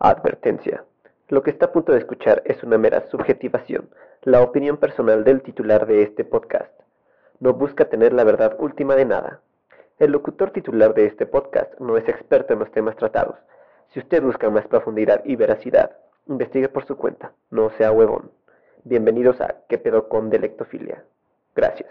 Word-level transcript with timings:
Advertencia. 0.00 0.84
Lo 1.26 1.42
que 1.42 1.50
está 1.50 1.66
a 1.66 1.72
punto 1.72 1.90
de 1.90 1.98
escuchar 1.98 2.42
es 2.44 2.62
una 2.62 2.78
mera 2.78 3.08
subjetivación, 3.10 3.90
la 4.22 4.42
opinión 4.42 4.76
personal 4.76 5.24
del 5.24 5.42
titular 5.42 5.88
de 5.88 6.04
este 6.04 6.24
podcast. 6.24 6.70
No 7.40 7.54
busca 7.54 7.86
tener 7.86 8.12
la 8.12 8.22
verdad 8.22 8.54
última 8.60 8.94
de 8.94 9.04
nada. 9.04 9.40
El 9.98 10.12
locutor 10.12 10.52
titular 10.52 10.94
de 10.94 11.06
este 11.06 11.26
podcast 11.26 11.80
no 11.80 11.96
es 11.96 12.08
experto 12.08 12.52
en 12.52 12.60
los 12.60 12.70
temas 12.70 12.94
tratados. 12.94 13.38
Si 13.88 13.98
usted 13.98 14.22
busca 14.22 14.48
más 14.50 14.68
profundidad 14.68 15.20
y 15.24 15.34
veracidad, 15.34 15.96
investigue 16.28 16.68
por 16.68 16.86
su 16.86 16.96
cuenta, 16.96 17.32
no 17.50 17.70
sea 17.70 17.90
huevón. 17.90 18.30
Bienvenidos 18.84 19.40
a 19.40 19.62
¿Qué 19.68 19.78
pedo 19.78 20.08
con 20.08 20.30
delectofilia? 20.30 21.02
Gracias. 21.56 21.90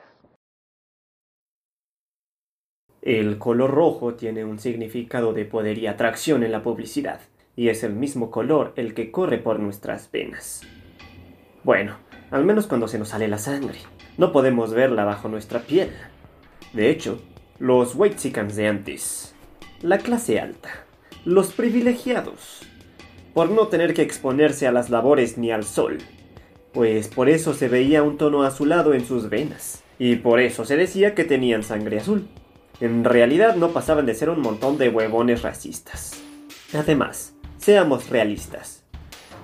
El 3.01 3.37
color 3.37 3.71
rojo 3.71 4.15
tiene 4.15 4.45
un 4.45 4.59
significado 4.59 5.33
de 5.33 5.43
poder 5.43 5.77
y 5.77 5.87
atracción 5.87 6.43
en 6.43 6.53
la 6.53 6.63
publicidad, 6.63 7.19
y 7.57 7.67
es 7.67 7.83
el 7.83 7.91
mismo 7.91 8.31
color 8.31 8.71
el 8.77 8.93
que 8.93 9.11
corre 9.11 9.39
por 9.39 9.59
nuestras 9.59 10.09
venas. 10.11 10.61
Bueno, 11.63 11.97
al 12.31 12.45
menos 12.45 12.67
cuando 12.67 12.87
se 12.87 12.99
nos 12.99 13.09
sale 13.09 13.27
la 13.27 13.39
sangre. 13.39 13.79
No 14.17 14.31
podemos 14.31 14.73
verla 14.73 15.03
bajo 15.03 15.27
nuestra 15.27 15.61
piel. 15.61 15.89
De 16.71 16.89
hecho, 16.89 17.21
los 17.59 17.95
whitesicans 17.95 18.55
de 18.55 18.67
antes, 18.67 19.35
la 19.81 19.97
clase 19.97 20.39
alta, 20.39 20.69
los 21.25 21.51
privilegiados, 21.51 22.61
por 23.33 23.49
no 23.49 23.67
tener 23.67 23.93
que 23.93 24.03
exponerse 24.03 24.67
a 24.67 24.71
las 24.71 24.89
labores 24.89 25.37
ni 25.37 25.51
al 25.51 25.63
sol, 25.63 25.97
pues 26.73 27.07
por 27.07 27.27
eso 27.29 27.53
se 27.53 27.69
veía 27.69 28.03
un 28.03 28.17
tono 28.17 28.43
azulado 28.43 28.93
en 28.93 29.05
sus 29.05 29.29
venas, 29.29 29.83
y 29.97 30.17
por 30.17 30.39
eso 30.39 30.65
se 30.65 30.77
decía 30.77 31.15
que 31.15 31.23
tenían 31.23 31.63
sangre 31.63 31.99
azul. 31.99 32.27
En 32.81 33.03
realidad 33.03 33.55
no 33.55 33.69
pasaban 33.69 34.05
de 34.05 34.13
ser 34.13 34.29
un 34.29 34.41
montón 34.41 34.77
de 34.77 34.89
huevones 34.89 35.41
racistas. 35.41 36.21
Además, 36.73 37.33
seamos 37.57 38.09
realistas. 38.09 38.83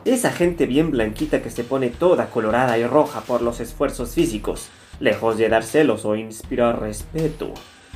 Esa 0.06 0.32
gente 0.32 0.66
bien 0.66 0.92
blanquita 0.92 1.42
que 1.42 1.50
se 1.50 1.64
pone 1.64 1.90
toda 1.90 2.30
colorada 2.30 2.78
y 2.78 2.86
roja 2.86 3.22
por 3.22 3.42
los 3.42 3.60
esfuerzos 3.60 4.14
físicos, 4.14 4.70
lejos 5.00 5.38
de 5.38 5.50
dar 5.50 5.64
celos 5.64 6.06
o 6.06 6.16
inspirar 6.16 6.82
respeto, 6.82 7.54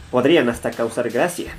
podrían 0.10 0.50
hasta 0.50 0.72
causar 0.72 1.10
gracia. 1.10 1.56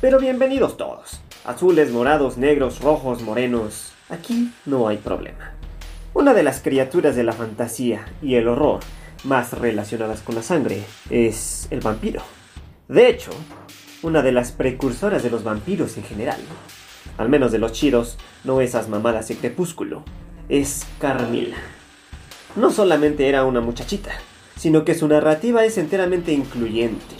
Pero 0.00 0.18
bienvenidos 0.20 0.76
todos. 0.76 1.20
Azules, 1.44 1.90
morados, 1.90 2.36
negros, 2.38 2.80
rojos, 2.80 3.22
morenos. 3.22 3.92
Aquí 4.08 4.52
no 4.64 4.88
hay 4.88 4.98
problema. 4.98 5.52
Una 6.14 6.32
de 6.32 6.42
las 6.42 6.60
criaturas 6.60 7.16
de 7.16 7.24
la 7.24 7.32
fantasía 7.32 8.06
y 8.22 8.36
el 8.36 8.48
horror 8.48 8.80
más 9.24 9.52
relacionadas 9.52 10.20
con 10.20 10.34
la 10.34 10.42
sangre 10.42 10.82
es 11.10 11.66
el 11.70 11.80
vampiro. 11.80 12.22
De 12.88 13.08
hecho, 13.08 13.32
una 14.02 14.22
de 14.22 14.32
las 14.32 14.52
precursoras 14.52 15.22
de 15.22 15.30
los 15.30 15.42
vampiros 15.42 15.96
en 15.96 16.04
general, 16.04 16.40
al 17.18 17.28
menos 17.28 17.52
de 17.52 17.58
los 17.58 17.72
chiros, 17.72 18.18
no 18.44 18.60
esas 18.60 18.88
mamadas 18.88 19.28
de 19.28 19.36
crepúsculo, 19.36 20.04
es 20.48 20.86
Carmila. 20.98 21.56
No 22.54 22.70
solamente 22.70 23.28
era 23.28 23.44
una 23.44 23.60
muchachita, 23.60 24.12
sino 24.56 24.84
que 24.84 24.94
su 24.94 25.08
narrativa 25.08 25.64
es 25.64 25.78
enteramente 25.78 26.32
incluyente, 26.32 27.14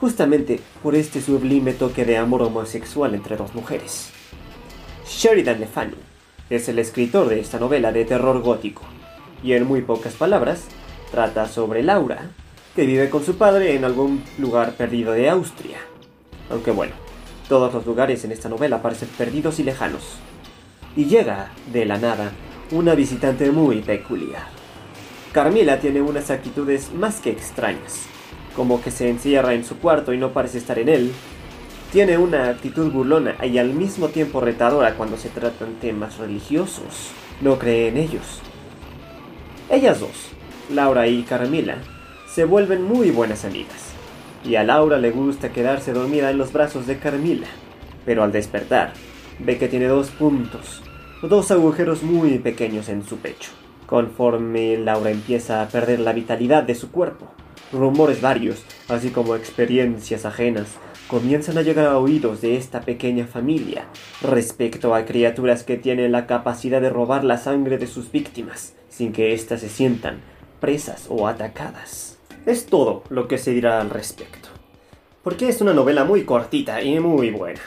justamente 0.00 0.60
por 0.82 0.94
este 0.94 1.20
sublime 1.20 1.72
toque 1.72 2.04
de 2.04 2.16
amor 2.16 2.42
homosexual 2.42 3.14
entre 3.14 3.36
dos 3.36 3.54
mujeres. 3.54 4.10
Sheridan 5.06 5.60
Le 5.60 5.66
Fanu 5.66 5.96
es 6.50 6.68
el 6.68 6.78
escritor 6.78 7.28
de 7.28 7.40
esta 7.40 7.58
novela 7.58 7.92
de 7.92 8.04
terror 8.04 8.40
gótico, 8.42 8.82
y 9.42 9.52
en 9.52 9.66
muy 9.66 9.82
pocas 9.82 10.14
palabras, 10.14 10.64
trata 11.10 11.48
sobre 11.48 11.82
Laura, 11.82 12.30
que 12.74 12.86
vive 12.86 13.10
con 13.10 13.24
su 13.24 13.36
padre 13.36 13.74
en 13.74 13.84
algún 13.84 14.24
lugar 14.38 14.72
perdido 14.74 15.12
de 15.12 15.28
Austria. 15.28 15.78
Aunque 16.50 16.70
bueno, 16.70 16.94
todos 17.52 17.74
los 17.74 17.84
lugares 17.84 18.24
en 18.24 18.32
esta 18.32 18.48
novela 18.48 18.80
parecen 18.80 19.10
perdidos 19.10 19.58
y 19.58 19.62
lejanos. 19.62 20.14
Y 20.96 21.04
llega, 21.04 21.50
de 21.70 21.84
la 21.84 21.98
nada, 21.98 22.32
una 22.70 22.94
visitante 22.94 23.50
muy 23.50 23.82
peculiar. 23.82 24.46
Carmila 25.32 25.78
tiene 25.78 26.00
unas 26.00 26.30
actitudes 26.30 26.94
más 26.94 27.20
que 27.20 27.28
extrañas, 27.28 28.06
como 28.56 28.80
que 28.80 28.90
se 28.90 29.10
encierra 29.10 29.52
en 29.52 29.66
su 29.66 29.76
cuarto 29.76 30.14
y 30.14 30.16
no 30.16 30.32
parece 30.32 30.56
estar 30.56 30.78
en 30.78 30.88
él. 30.88 31.12
Tiene 31.92 32.16
una 32.16 32.48
actitud 32.48 32.90
burlona 32.90 33.36
y 33.44 33.58
al 33.58 33.74
mismo 33.74 34.08
tiempo 34.08 34.40
retadora 34.40 34.94
cuando 34.94 35.18
se 35.18 35.28
tratan 35.28 35.74
temas 35.74 36.16
religiosos. 36.16 37.10
No 37.42 37.58
cree 37.58 37.88
en 37.88 37.98
ellos. 37.98 38.40
Ellas 39.68 40.00
dos, 40.00 40.30
Laura 40.70 41.06
y 41.06 41.22
Carmila, 41.24 41.76
se 42.34 42.46
vuelven 42.46 42.82
muy 42.82 43.10
buenas 43.10 43.44
amigas, 43.44 43.91
y 44.44 44.56
a 44.56 44.64
Laura 44.64 44.98
le 44.98 45.10
gusta 45.10 45.52
quedarse 45.52 45.92
dormida 45.92 46.30
en 46.30 46.38
los 46.38 46.52
brazos 46.52 46.86
de 46.86 46.98
Carmila, 46.98 47.46
pero 48.04 48.22
al 48.22 48.32
despertar, 48.32 48.92
ve 49.38 49.58
que 49.58 49.68
tiene 49.68 49.86
dos 49.86 50.10
puntos, 50.10 50.82
dos 51.22 51.50
agujeros 51.50 52.02
muy 52.02 52.38
pequeños 52.38 52.88
en 52.88 53.04
su 53.04 53.18
pecho. 53.18 53.50
Conforme 53.86 54.78
Laura 54.78 55.10
empieza 55.10 55.62
a 55.62 55.68
perder 55.68 56.00
la 56.00 56.12
vitalidad 56.12 56.62
de 56.62 56.74
su 56.74 56.90
cuerpo, 56.90 57.30
rumores 57.72 58.20
varios, 58.20 58.64
así 58.88 59.10
como 59.10 59.36
experiencias 59.36 60.24
ajenas, 60.24 60.78
comienzan 61.08 61.58
a 61.58 61.62
llegar 61.62 61.86
a 61.86 61.98
oídos 61.98 62.40
de 62.40 62.56
esta 62.56 62.80
pequeña 62.80 63.26
familia 63.26 63.84
respecto 64.22 64.94
a 64.94 65.04
criaturas 65.04 65.62
que 65.62 65.76
tienen 65.76 66.12
la 66.12 66.26
capacidad 66.26 66.80
de 66.80 66.90
robar 66.90 67.22
la 67.22 67.36
sangre 67.36 67.76
de 67.76 67.86
sus 67.86 68.10
víctimas 68.10 68.74
sin 68.88 69.12
que 69.12 69.32
éstas 69.32 69.60
se 69.60 69.68
sientan 69.68 70.20
presas 70.60 71.06
o 71.08 71.26
atacadas. 71.26 72.18
Es 72.44 72.66
todo 72.66 73.04
lo 73.08 73.28
que 73.28 73.38
se 73.38 73.52
dirá 73.52 73.80
al 73.80 73.90
respecto. 73.90 74.48
Porque 75.22 75.48
es 75.48 75.60
una 75.60 75.74
novela 75.74 76.02
muy 76.02 76.24
cortita 76.24 76.82
y 76.82 76.98
muy 76.98 77.30
buena. 77.30 77.60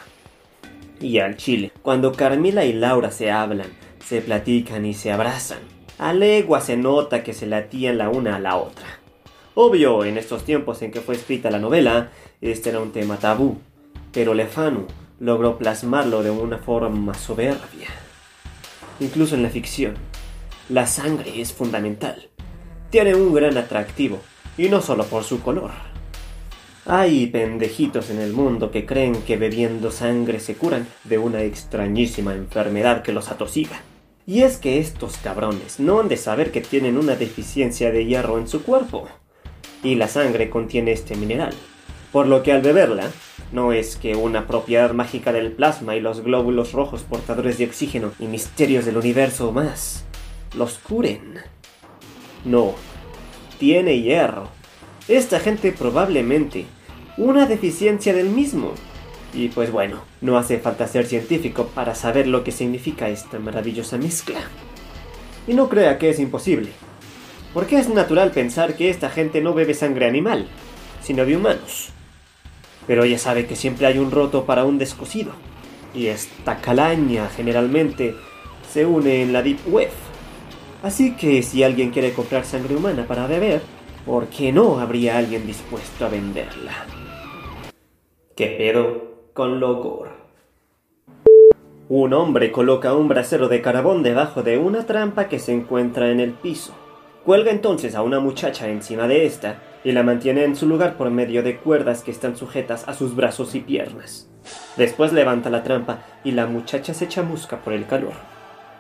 Y 1.00 1.20
al 1.20 1.38
chile, 1.38 1.72
cuando 1.82 2.12
Carmila 2.12 2.66
y 2.66 2.74
Laura 2.74 3.10
se 3.10 3.32
hablan, 3.32 3.70
se 4.06 4.22
platican 4.22 4.86
y 4.86 4.94
se 4.94 5.14
abrazan, 5.14 5.60
a 5.98 6.12
legua 6.12 6.60
se 6.60 6.76
nota 6.76 7.24
que 7.24 7.34
se 7.34 7.48
latían 7.48 7.98
la 7.98 8.10
una 8.10 8.36
a 8.36 8.40
la 8.40 8.58
otra. 8.58 8.86
Obvio, 9.54 10.04
en 10.04 10.18
estos 10.18 10.44
tiempos 10.44 10.82
en 10.82 10.92
que 10.92 11.00
fue 11.00 11.16
escrita 11.16 11.50
la 11.50 11.60
novela, 11.60 12.12
este 12.42 12.70
era 12.72 12.82
un 12.82 12.92
tema 12.92 13.16
tabú, 13.16 13.58
pero 14.12 14.34
Lefanu 14.34 14.88
logró 15.22 15.58
plasmarlo 15.58 16.22
de 16.22 16.32
una 16.32 16.58
forma 16.58 17.14
soberbia. 17.14 17.88
Incluso 19.00 19.36
en 19.36 19.44
la 19.44 19.50
ficción, 19.50 19.94
la 20.68 20.86
sangre 20.86 21.40
es 21.40 21.54
fundamental. 21.54 22.30
Tiene 22.90 23.16
un 23.16 23.34
gran 23.34 23.58
atractivo, 23.58 24.20
y 24.58 24.70
no 24.70 24.82
solo 24.82 25.06
por 25.06 25.24
su 25.24 25.42
color. 25.42 25.72
Hay 26.86 27.28
pendejitos 27.28 28.10
en 28.12 28.20
el 28.20 28.32
mundo 28.32 28.70
que 28.70 28.86
creen 28.86 29.24
que 29.24 29.38
bebiendo 29.38 29.92
sangre 29.92 30.40
se 30.40 30.56
curan 30.56 30.88
de 31.04 31.18
una 31.18 31.42
extrañísima 31.42 32.36
enfermedad 32.36 33.02
que 33.02 33.12
los 33.12 33.32
atosiga. 33.32 33.82
Y 34.28 34.44
es 34.44 34.58
que 34.58 34.80
estos 34.80 35.18
cabrones 35.18 35.80
no 35.80 36.00
han 36.00 36.10
de 36.10 36.18
saber 36.18 36.52
que 36.52 36.62
tienen 36.62 36.98
una 36.98 37.16
deficiencia 37.16 37.92
de 37.92 38.06
hierro 38.06 38.38
en 38.38 38.48
su 38.48 38.64
cuerpo. 38.64 39.08
Y 39.84 39.96
la 39.96 40.08
sangre 40.08 40.50
contiene 40.50 40.92
este 40.92 41.16
mineral. 41.16 41.54
Por 42.12 42.28
lo 42.28 42.44
que 42.44 42.52
al 42.52 42.62
beberla, 42.62 43.12
no 43.52 43.74
es 43.74 43.98
que 43.98 44.16
una 44.16 44.48
propiedad 44.48 44.94
mágica 44.94 45.32
del 45.34 45.52
plasma 45.52 45.96
y 45.96 46.02
los 46.02 46.22
glóbulos 46.22 46.72
rojos 46.72 47.02
portadores 47.02 47.58
de 47.58 47.66
oxígeno 47.66 48.12
y 48.20 48.28
misterios 48.28 48.86
del 48.86 48.98
universo 48.98 49.52
más 49.52 50.06
los 50.56 50.78
curen. 50.78 51.40
No, 52.46 52.76
tiene 53.60 54.02
hierro. 54.02 54.50
Esta 55.08 55.40
gente 55.40 55.72
probablemente 55.72 56.66
una 57.18 57.46
deficiencia 57.46 58.14
del 58.14 58.30
mismo. 58.30 58.74
Y 59.34 59.50
pues 59.50 59.72
bueno, 59.72 60.02
no 60.22 60.38
hace 60.38 60.60
falta 60.60 60.88
ser 60.88 61.06
científico 61.06 61.68
para 61.74 61.96
saber 61.96 62.28
lo 62.28 62.44
que 62.44 62.52
significa 62.52 63.10
esta 63.10 63.40
maravillosa 63.40 63.98
mezcla. 63.98 64.40
Y 65.48 65.54
no 65.54 65.70
crea 65.70 65.98
que 65.98 66.10
es 66.10 66.20
imposible. 66.20 66.70
Porque 67.54 67.78
es 67.78 67.90
natural 67.90 68.32
pensar 68.32 68.76
que 68.76 68.90
esta 68.90 69.10
gente 69.10 69.42
no 69.42 69.54
bebe 69.54 69.74
sangre 69.74 70.08
animal, 70.08 70.48
sino 71.02 71.26
de 71.26 71.38
humanos. 71.38 71.90
Pero 72.88 73.04
ella 73.04 73.18
sabe 73.18 73.46
que 73.46 73.56
siempre 73.56 73.88
hay 73.88 73.98
un 73.98 74.12
roto 74.12 74.46
para 74.46 74.66
un 74.66 74.78
descosido. 74.78 75.32
Y 75.94 76.08
esta 76.08 76.58
calaña 76.58 77.30
generalmente 77.30 78.16
se 78.72 78.86
une 78.86 79.22
en 79.22 79.32
la 79.32 79.42
Deep 79.42 79.60
Web 79.68 79.92
Así 80.86 81.16
que 81.16 81.42
si 81.42 81.64
alguien 81.64 81.90
quiere 81.90 82.14
comprar 82.14 82.46
sangre 82.46 82.76
humana 82.76 83.08
para 83.08 83.26
beber, 83.26 83.64
¿por 84.06 84.28
qué 84.28 84.52
no 84.52 84.80
habría 84.80 85.18
alguien 85.18 85.48
dispuesto 85.48 86.06
a 86.06 86.10
venderla? 86.10 86.74
¿Qué 88.36 88.46
pedo 88.56 89.32
con 89.34 89.60
Logor? 89.60 90.10
Un 91.90 92.14
hombre 92.14 92.52
coloca 92.52 92.94
un 92.94 93.08
brasero 93.08 93.48
de 93.48 93.64
carbón 93.64 94.04
debajo 94.04 94.44
de 94.44 94.60
una 94.60 94.86
trampa 94.86 95.28
que 95.28 95.40
se 95.40 95.54
encuentra 95.54 96.12
en 96.12 96.20
el 96.20 96.34
piso. 96.34 96.76
Cuelga 97.26 97.50
entonces 97.50 97.96
a 97.96 98.04
una 98.04 98.20
muchacha 98.20 98.70
encima 98.70 99.08
de 99.08 99.26
esta 99.26 99.64
y 99.84 99.92
la 99.92 100.04
mantiene 100.04 100.44
en 100.44 100.56
su 100.56 100.68
lugar 100.68 100.98
por 100.98 101.10
medio 101.10 101.42
de 101.42 101.58
cuerdas 101.58 102.04
que 102.04 102.12
están 102.12 102.38
sujetas 102.38 102.88
a 102.88 102.94
sus 102.94 103.16
brazos 103.16 103.56
y 103.56 103.62
piernas. 103.62 104.30
Después 104.78 105.14
levanta 105.14 105.50
la 105.50 105.64
trampa 105.64 106.06
y 106.24 106.34
la 106.34 106.46
muchacha 106.46 106.94
se 106.94 107.08
chamusca 107.08 107.64
por 107.64 107.74
el 107.74 107.88
calor. 107.88 108.35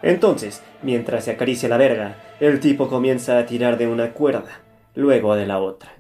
Entonces, 0.05 0.61
mientras 0.83 1.25
se 1.25 1.31
acaricia 1.31 1.67
la 1.67 1.77
verga, 1.77 2.17
el 2.39 2.59
tipo 2.59 2.87
comienza 2.87 3.39
a 3.39 3.47
tirar 3.47 3.79
de 3.79 3.87
una 3.87 4.13
cuerda, 4.13 4.61
luego 4.93 5.35
de 5.35 5.47
la 5.47 5.59
otra. 5.59 5.93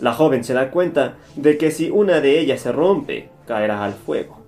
La 0.00 0.12
joven 0.12 0.42
se 0.42 0.54
da 0.54 0.72
cuenta 0.72 1.18
de 1.36 1.56
que 1.56 1.70
si 1.70 1.88
una 1.88 2.20
de 2.20 2.40
ellas 2.40 2.62
se 2.62 2.72
rompe, 2.72 3.28
caerá 3.46 3.84
al 3.84 3.92
fuego. 3.92 4.42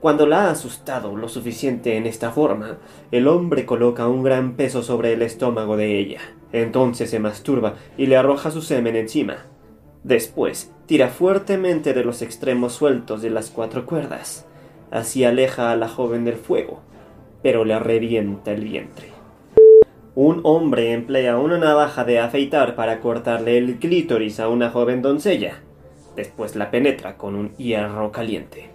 Cuando 0.00 0.26
la 0.26 0.44
ha 0.44 0.50
asustado 0.52 1.16
lo 1.16 1.28
suficiente 1.28 1.96
en 1.96 2.06
esta 2.06 2.30
forma, 2.30 2.78
el 3.10 3.26
hombre 3.26 3.66
coloca 3.66 4.06
un 4.06 4.22
gran 4.22 4.54
peso 4.54 4.84
sobre 4.84 5.12
el 5.12 5.22
estómago 5.22 5.76
de 5.76 5.98
ella. 5.98 6.20
Entonces 6.52 7.10
se 7.10 7.18
masturba 7.18 7.74
y 7.98 8.06
le 8.06 8.16
arroja 8.16 8.52
su 8.52 8.62
semen 8.62 8.94
encima. 8.94 9.38
Después, 10.04 10.72
tira 10.86 11.08
fuertemente 11.08 11.94
de 11.94 12.04
los 12.04 12.22
extremos 12.22 12.74
sueltos 12.74 13.22
de 13.22 13.30
las 13.30 13.50
cuatro 13.50 13.86
cuerdas. 13.86 14.46
Así 14.92 15.24
aleja 15.24 15.72
a 15.72 15.76
la 15.76 15.88
joven 15.88 16.24
del 16.24 16.36
fuego, 16.36 16.82
pero 17.42 17.64
le 17.64 17.78
revienta 17.78 18.52
el 18.52 18.64
vientre. 18.64 19.08
Un 20.14 20.40
hombre 20.44 20.92
emplea 20.92 21.38
una 21.38 21.58
navaja 21.58 22.04
de 22.04 22.18
afeitar 22.18 22.74
para 22.74 23.00
cortarle 23.00 23.58
el 23.58 23.76
clítoris 23.76 24.40
a 24.40 24.48
una 24.48 24.70
joven 24.70 25.02
doncella. 25.02 25.60
Después 26.16 26.56
la 26.56 26.70
penetra 26.70 27.18
con 27.18 27.34
un 27.34 27.54
hierro 27.56 28.12
caliente. 28.12 28.70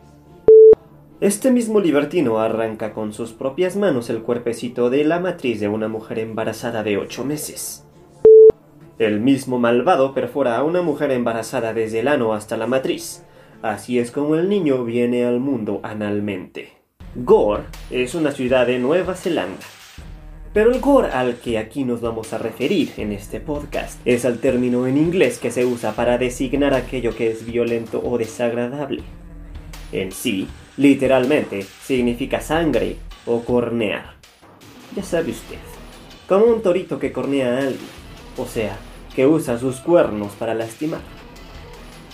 Este 1.19 1.51
mismo 1.51 1.79
libertino 1.79 2.39
arranca 2.39 2.93
con 2.93 3.13
sus 3.13 3.31
propias 3.31 3.75
manos 3.75 4.09
el 4.09 4.21
cuerpecito 4.21 4.89
de 4.89 5.03
la 5.03 5.19
matriz 5.19 5.59
de 5.59 5.67
una 5.67 5.87
mujer 5.87 6.19
embarazada 6.19 6.83
de 6.83 6.97
ocho 6.97 7.25
meses. 7.25 7.85
El 8.99 9.19
mismo 9.19 9.57
malvado 9.57 10.13
perfora 10.13 10.57
a 10.57 10.63
una 10.63 10.83
mujer 10.83 11.09
embarazada 11.11 11.73
desde 11.73 12.01
el 12.01 12.07
ano 12.07 12.33
hasta 12.33 12.55
la 12.55 12.67
matriz. 12.67 13.23
Así 13.63 13.97
es 13.97 14.11
como 14.11 14.35
el 14.35 14.47
niño 14.47 14.83
viene 14.83 15.25
al 15.25 15.39
mundo 15.39 15.79
analmente. 15.81 16.80
Gore 17.13 17.63
es 17.89 18.15
una 18.15 18.31
ciudad 18.31 18.65
de 18.67 18.79
Nueva 18.79 19.15
Zelanda. 19.15 19.59
Pero 20.53 20.71
el 20.71 20.79
gore 20.79 21.11
al 21.11 21.35
que 21.35 21.57
aquí 21.57 21.83
nos 21.83 21.99
vamos 21.99 22.31
a 22.31 22.37
referir 22.37 22.93
en 22.95 23.11
este 23.11 23.41
podcast 23.41 23.99
es 24.05 24.23
el 24.23 24.39
término 24.39 24.87
en 24.87 24.97
inglés 24.97 25.37
que 25.37 25.51
se 25.51 25.65
usa 25.65 25.91
para 25.91 26.17
designar 26.17 26.73
aquello 26.73 27.13
que 27.13 27.29
es 27.29 27.45
violento 27.45 28.01
o 28.01 28.17
desagradable. 28.17 29.03
En 29.91 30.13
sí, 30.13 30.47
literalmente, 30.77 31.63
significa 31.63 32.39
sangre 32.39 32.95
o 33.25 33.41
cornear. 33.41 34.13
Ya 34.95 35.03
sabe 35.03 35.31
usted, 35.31 35.59
como 36.29 36.45
un 36.45 36.61
torito 36.61 36.97
que 36.97 37.11
cornea 37.11 37.55
a 37.55 37.57
alguien, 37.57 37.89
o 38.37 38.45
sea, 38.45 38.77
que 39.13 39.27
usa 39.27 39.57
sus 39.57 39.81
cuernos 39.81 40.31
para 40.39 40.53
lastimar. 40.53 41.01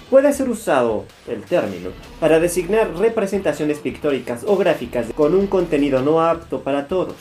Puede 0.09 0.31
ser 0.33 0.49
usado 0.49 1.05
el 1.27 1.43
término 1.43 1.89
para 2.19 2.39
designar 2.39 2.95
representaciones 2.97 3.79
pictóricas 3.79 4.43
o 4.47 4.55
gráficas 4.55 5.07
con 5.15 5.35
un 5.35 5.47
contenido 5.47 6.01
no 6.01 6.21
apto 6.21 6.61
para 6.61 6.87
todos 6.87 7.15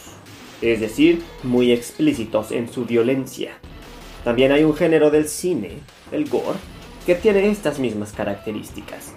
es 0.61 0.81
decir, 0.81 1.23
muy 1.43 1.73
explícitos 1.73 2.53
en 2.53 2.73
su 2.73 2.85
violencia. 2.85 3.53
También 4.25 4.53
hay 4.53 4.65
un 4.65 4.75
género 4.75 5.11
del 5.11 5.29
cine, 5.29 5.79
el 6.13 6.29
gore, 6.29 6.59
que 7.05 7.15
tiene 7.15 7.49
estas 7.49 7.79
mismas 7.79 8.13
características. 8.13 9.13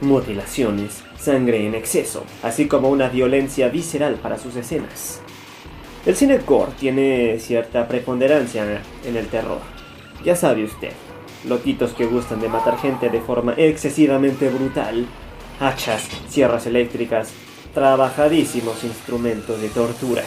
Mutilaciones, 0.00 1.02
sangre 1.18 1.66
en 1.66 1.74
exceso, 1.74 2.24
así 2.42 2.66
como 2.66 2.90
una 2.90 3.08
violencia 3.08 3.68
visceral 3.68 4.16
para 4.16 4.38
sus 4.38 4.56
escenas. 4.56 5.20
El 6.06 6.14
cine 6.14 6.38
gore 6.38 6.72
tiene 6.78 7.38
cierta 7.40 7.88
preponderancia 7.88 8.82
en 9.04 9.16
el 9.16 9.26
terror. 9.28 9.60
Ya 10.24 10.36
sabe 10.36 10.64
usted, 10.64 10.92
loquitos 11.46 11.92
que 11.92 12.06
gustan 12.06 12.40
de 12.40 12.48
matar 12.48 12.78
gente 12.78 13.10
de 13.10 13.20
forma 13.20 13.54
excesivamente 13.56 14.48
brutal, 14.48 15.06
hachas, 15.60 16.08
sierras 16.28 16.66
eléctricas, 16.66 17.32
trabajadísimos 17.74 18.84
instrumentos 18.84 19.60
de 19.60 19.68
tortura. 19.68 20.22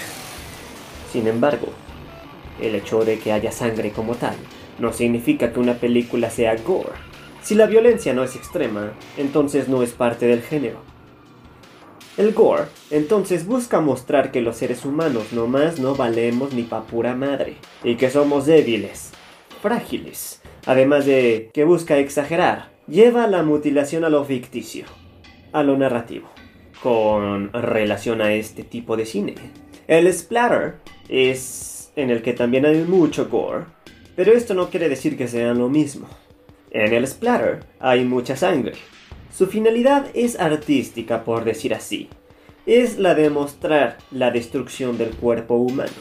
Sin 1.12 1.28
embargo, 1.28 1.68
el 2.62 2.76
hecho 2.76 3.04
de 3.04 3.20
que 3.20 3.32
haya 3.32 3.52
sangre 3.52 3.92
como 3.92 4.16
tal 4.16 4.36
no 4.80 4.94
significa 4.94 5.52
que 5.52 5.60
una 5.60 5.76
película 5.76 6.30
sea 6.30 6.56
gore. 6.56 6.94
Si 7.42 7.56
la 7.56 7.66
violencia 7.66 8.14
no 8.14 8.24
es 8.24 8.36
extrema, 8.36 8.94
entonces 9.18 9.68
no 9.68 9.84
es 9.84 9.92
parte 9.92 10.28
del 10.28 10.42
género. 10.42 10.80
El 12.18 12.34
gore 12.34 12.66
entonces 12.90 13.46
busca 13.46 13.80
mostrar 13.80 14.32
que 14.32 14.42
los 14.42 14.58
seres 14.58 14.86
humanos 14.86 15.32
nomás 15.32 15.80
no 15.80 15.96
valemos 15.96 16.54
ni 16.54 16.64
pa' 16.64 16.84
pura 16.84 17.16
madre, 17.16 17.56
y 17.84 17.96
que 17.96 18.10
somos 18.10 18.46
débiles, 18.46 19.12
frágiles, 19.62 20.41
además 20.66 21.06
de 21.06 21.50
que 21.54 21.64
busca 21.64 21.98
exagerar, 21.98 22.70
lleva 22.88 23.28
la 23.28 23.44
mutilación 23.44 24.04
a 24.04 24.10
lo 24.10 24.24
ficticio, 24.26 24.86
a 25.52 25.64
lo 25.64 25.78
narrativo, 25.78 26.30
con 26.82 27.52
relación 27.54 28.22
a 28.22 28.34
este 28.34 28.64
tipo 28.64 28.98
de 28.98 29.06
cine. 29.06 29.36
El 29.88 30.12
splatter 30.14 30.76
es 31.10 31.92
en 31.96 32.10
el 32.10 32.22
que 32.22 32.34
también 32.34 32.66
hay 32.66 32.84
mucho 32.84 33.28
gore, 33.30 33.66
pero 34.16 34.34
esto 34.34 34.54
no 34.54 34.70
quiere 34.70 34.90
decir 34.90 35.18
que 35.18 35.28
sean 35.28 35.60
lo 35.60 35.70
mismo. 35.70 36.08
En 36.72 36.94
el 36.94 37.06
splatter 37.06 37.66
hay 37.80 38.06
mucha 38.06 38.36
sangre. 38.36 38.74
Su 39.34 39.48
finalidad 39.48 40.08
es 40.14 40.40
artística, 40.40 41.24
por 41.24 41.44
decir 41.44 41.74
así. 41.74 42.10
Es 42.66 42.98
la 42.98 43.16
de 43.16 43.30
mostrar 43.30 43.98
la 44.12 44.32
destrucción 44.32 44.98
del 44.98 45.12
cuerpo 45.12 45.56
humano. 45.56 45.92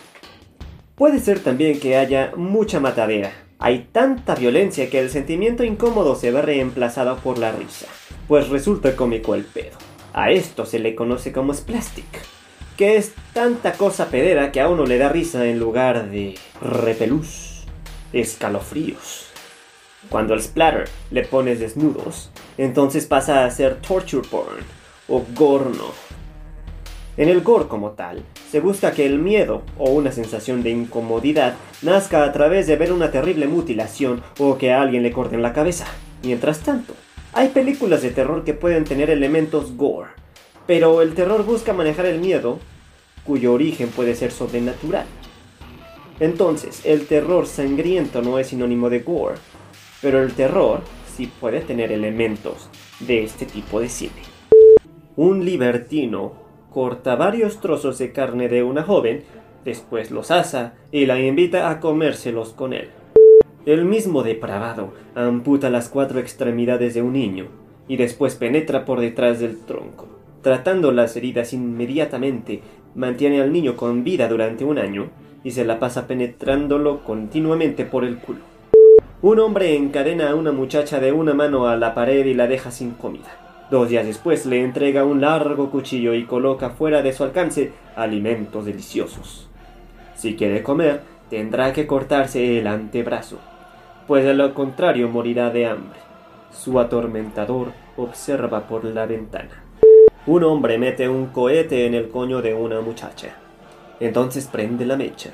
Puede 0.94 1.18
ser 1.18 1.40
también 1.40 1.80
que 1.80 1.96
haya 1.96 2.32
mucha 2.36 2.78
matadera. 2.78 3.32
Hay 3.60 3.88
tanta 3.92 4.34
violencia 4.34 4.90
que 4.90 4.98
el 4.98 5.10
sentimiento 5.10 5.62
incómodo 5.62 6.16
se 6.16 6.32
ve 6.32 6.42
reemplazado 6.42 7.18
por 7.18 7.38
la 7.38 7.52
risa, 7.52 7.86
pues 8.26 8.48
resulta 8.48 8.96
cómico 8.96 9.34
el 9.34 9.44
pedo. 9.44 9.78
A 10.12 10.32
esto 10.32 10.66
se 10.66 10.80
le 10.80 10.96
conoce 10.96 11.30
como 11.30 11.54
splastic 11.54 12.06
que 12.80 12.96
es 12.96 13.12
tanta 13.34 13.74
cosa 13.74 14.06
pedera 14.06 14.52
que 14.52 14.62
a 14.62 14.70
uno 14.70 14.86
le 14.86 14.96
da 14.96 15.10
risa 15.10 15.44
en 15.44 15.58
lugar 15.58 16.08
de 16.08 16.38
repelús, 16.62 17.66
escalofríos. 18.14 19.26
Cuando 20.08 20.32
al 20.32 20.40
splatter 20.40 20.88
le 21.10 21.26
pones 21.26 21.60
desnudos, 21.60 22.30
entonces 22.56 23.04
pasa 23.04 23.44
a 23.44 23.50
ser 23.50 23.82
torture 23.82 24.26
porn 24.26 24.64
o 25.08 25.22
gorno. 25.34 25.92
En 27.20 27.28
el 27.28 27.42
gore 27.42 27.68
como 27.68 27.90
tal, 27.90 28.22
se 28.50 28.60
busca 28.60 28.92
que 28.92 29.04
el 29.04 29.18
miedo 29.18 29.60
o 29.76 29.90
una 29.90 30.10
sensación 30.10 30.62
de 30.62 30.70
incomodidad 30.70 31.54
nazca 31.82 32.24
a 32.24 32.32
través 32.32 32.66
de 32.66 32.76
ver 32.76 32.94
una 32.94 33.10
terrible 33.10 33.46
mutilación 33.46 34.22
o 34.38 34.56
que 34.56 34.72
a 34.72 34.80
alguien 34.80 35.02
le 35.02 35.12
corten 35.12 35.42
la 35.42 35.52
cabeza. 35.52 35.84
Mientras 36.22 36.60
tanto, 36.60 36.94
hay 37.34 37.48
películas 37.48 38.00
de 38.00 38.10
terror 38.10 38.42
que 38.42 38.54
pueden 38.54 38.84
tener 38.84 39.10
elementos 39.10 39.76
gore, 39.76 40.12
pero 40.66 41.02
el 41.02 41.12
terror 41.12 41.44
busca 41.44 41.74
manejar 41.74 42.06
el 42.06 42.20
miedo 42.20 42.58
cuyo 43.26 43.52
origen 43.52 43.90
puede 43.90 44.14
ser 44.14 44.32
sobrenatural. 44.32 45.04
Entonces, 46.20 46.86
el 46.86 47.06
terror 47.06 47.46
sangriento 47.46 48.22
no 48.22 48.38
es 48.38 48.46
sinónimo 48.46 48.88
de 48.88 49.00
gore, 49.00 49.36
pero 50.00 50.22
el 50.22 50.32
terror 50.32 50.80
sí 51.14 51.30
puede 51.38 51.60
tener 51.60 51.92
elementos 51.92 52.70
de 52.98 53.24
este 53.24 53.44
tipo 53.44 53.78
de 53.78 53.90
cine. 53.90 54.22
Un 55.16 55.44
libertino 55.44 56.39
corta 56.70 57.16
varios 57.16 57.60
trozos 57.60 57.98
de 57.98 58.12
carne 58.12 58.48
de 58.48 58.62
una 58.62 58.82
joven, 58.82 59.24
después 59.64 60.10
los 60.10 60.30
asa 60.30 60.74
y 60.92 61.06
la 61.06 61.20
invita 61.20 61.70
a 61.70 61.80
comérselos 61.80 62.50
con 62.50 62.72
él. 62.72 62.88
El 63.66 63.84
mismo 63.84 64.22
depravado 64.22 64.94
amputa 65.14 65.68
las 65.68 65.88
cuatro 65.88 66.18
extremidades 66.18 66.94
de 66.94 67.02
un 67.02 67.12
niño 67.12 67.46
y 67.88 67.96
después 67.96 68.36
penetra 68.36 68.84
por 68.84 69.00
detrás 69.00 69.40
del 69.40 69.58
tronco, 69.58 70.08
tratando 70.42 70.92
las 70.92 71.16
heridas 71.16 71.52
inmediatamente 71.52 72.62
mantiene 72.94 73.42
al 73.42 73.52
niño 73.52 73.76
con 73.76 74.02
vida 74.04 74.28
durante 74.28 74.64
un 74.64 74.78
año 74.78 75.10
y 75.44 75.50
se 75.50 75.64
la 75.64 75.78
pasa 75.78 76.06
penetrándolo 76.06 77.04
continuamente 77.04 77.84
por 77.84 78.04
el 78.04 78.18
culo. 78.18 78.40
Un 79.22 79.38
hombre 79.40 79.76
encadena 79.76 80.30
a 80.30 80.34
una 80.34 80.52
muchacha 80.52 80.98
de 81.00 81.12
una 81.12 81.34
mano 81.34 81.68
a 81.68 81.76
la 81.76 81.94
pared 81.94 82.24
y 82.24 82.34
la 82.34 82.46
deja 82.46 82.70
sin 82.70 82.92
comida. 82.92 83.39
Dos 83.70 83.88
días 83.88 84.04
después 84.04 84.46
le 84.46 84.64
entrega 84.64 85.04
un 85.04 85.20
largo 85.20 85.70
cuchillo 85.70 86.12
y 86.14 86.24
coloca 86.24 86.70
fuera 86.70 87.02
de 87.02 87.12
su 87.12 87.22
alcance 87.22 87.70
alimentos 87.94 88.64
deliciosos. 88.64 89.48
Si 90.16 90.34
quiere 90.34 90.64
comer, 90.64 91.02
tendrá 91.30 91.72
que 91.72 91.86
cortarse 91.86 92.58
el 92.58 92.66
antebrazo, 92.66 93.38
pues 94.08 94.24
de 94.24 94.34
lo 94.34 94.54
contrario 94.54 95.08
morirá 95.08 95.50
de 95.50 95.66
hambre. 95.66 96.00
Su 96.50 96.80
atormentador 96.80 97.72
observa 97.96 98.66
por 98.66 98.84
la 98.84 99.06
ventana. 99.06 99.62
Un 100.26 100.42
hombre 100.42 100.76
mete 100.76 101.08
un 101.08 101.26
cohete 101.26 101.86
en 101.86 101.94
el 101.94 102.08
coño 102.08 102.42
de 102.42 102.54
una 102.54 102.80
muchacha. 102.80 103.36
Entonces 104.00 104.48
prende 104.48 104.84
la 104.84 104.96
mecha. 104.96 105.30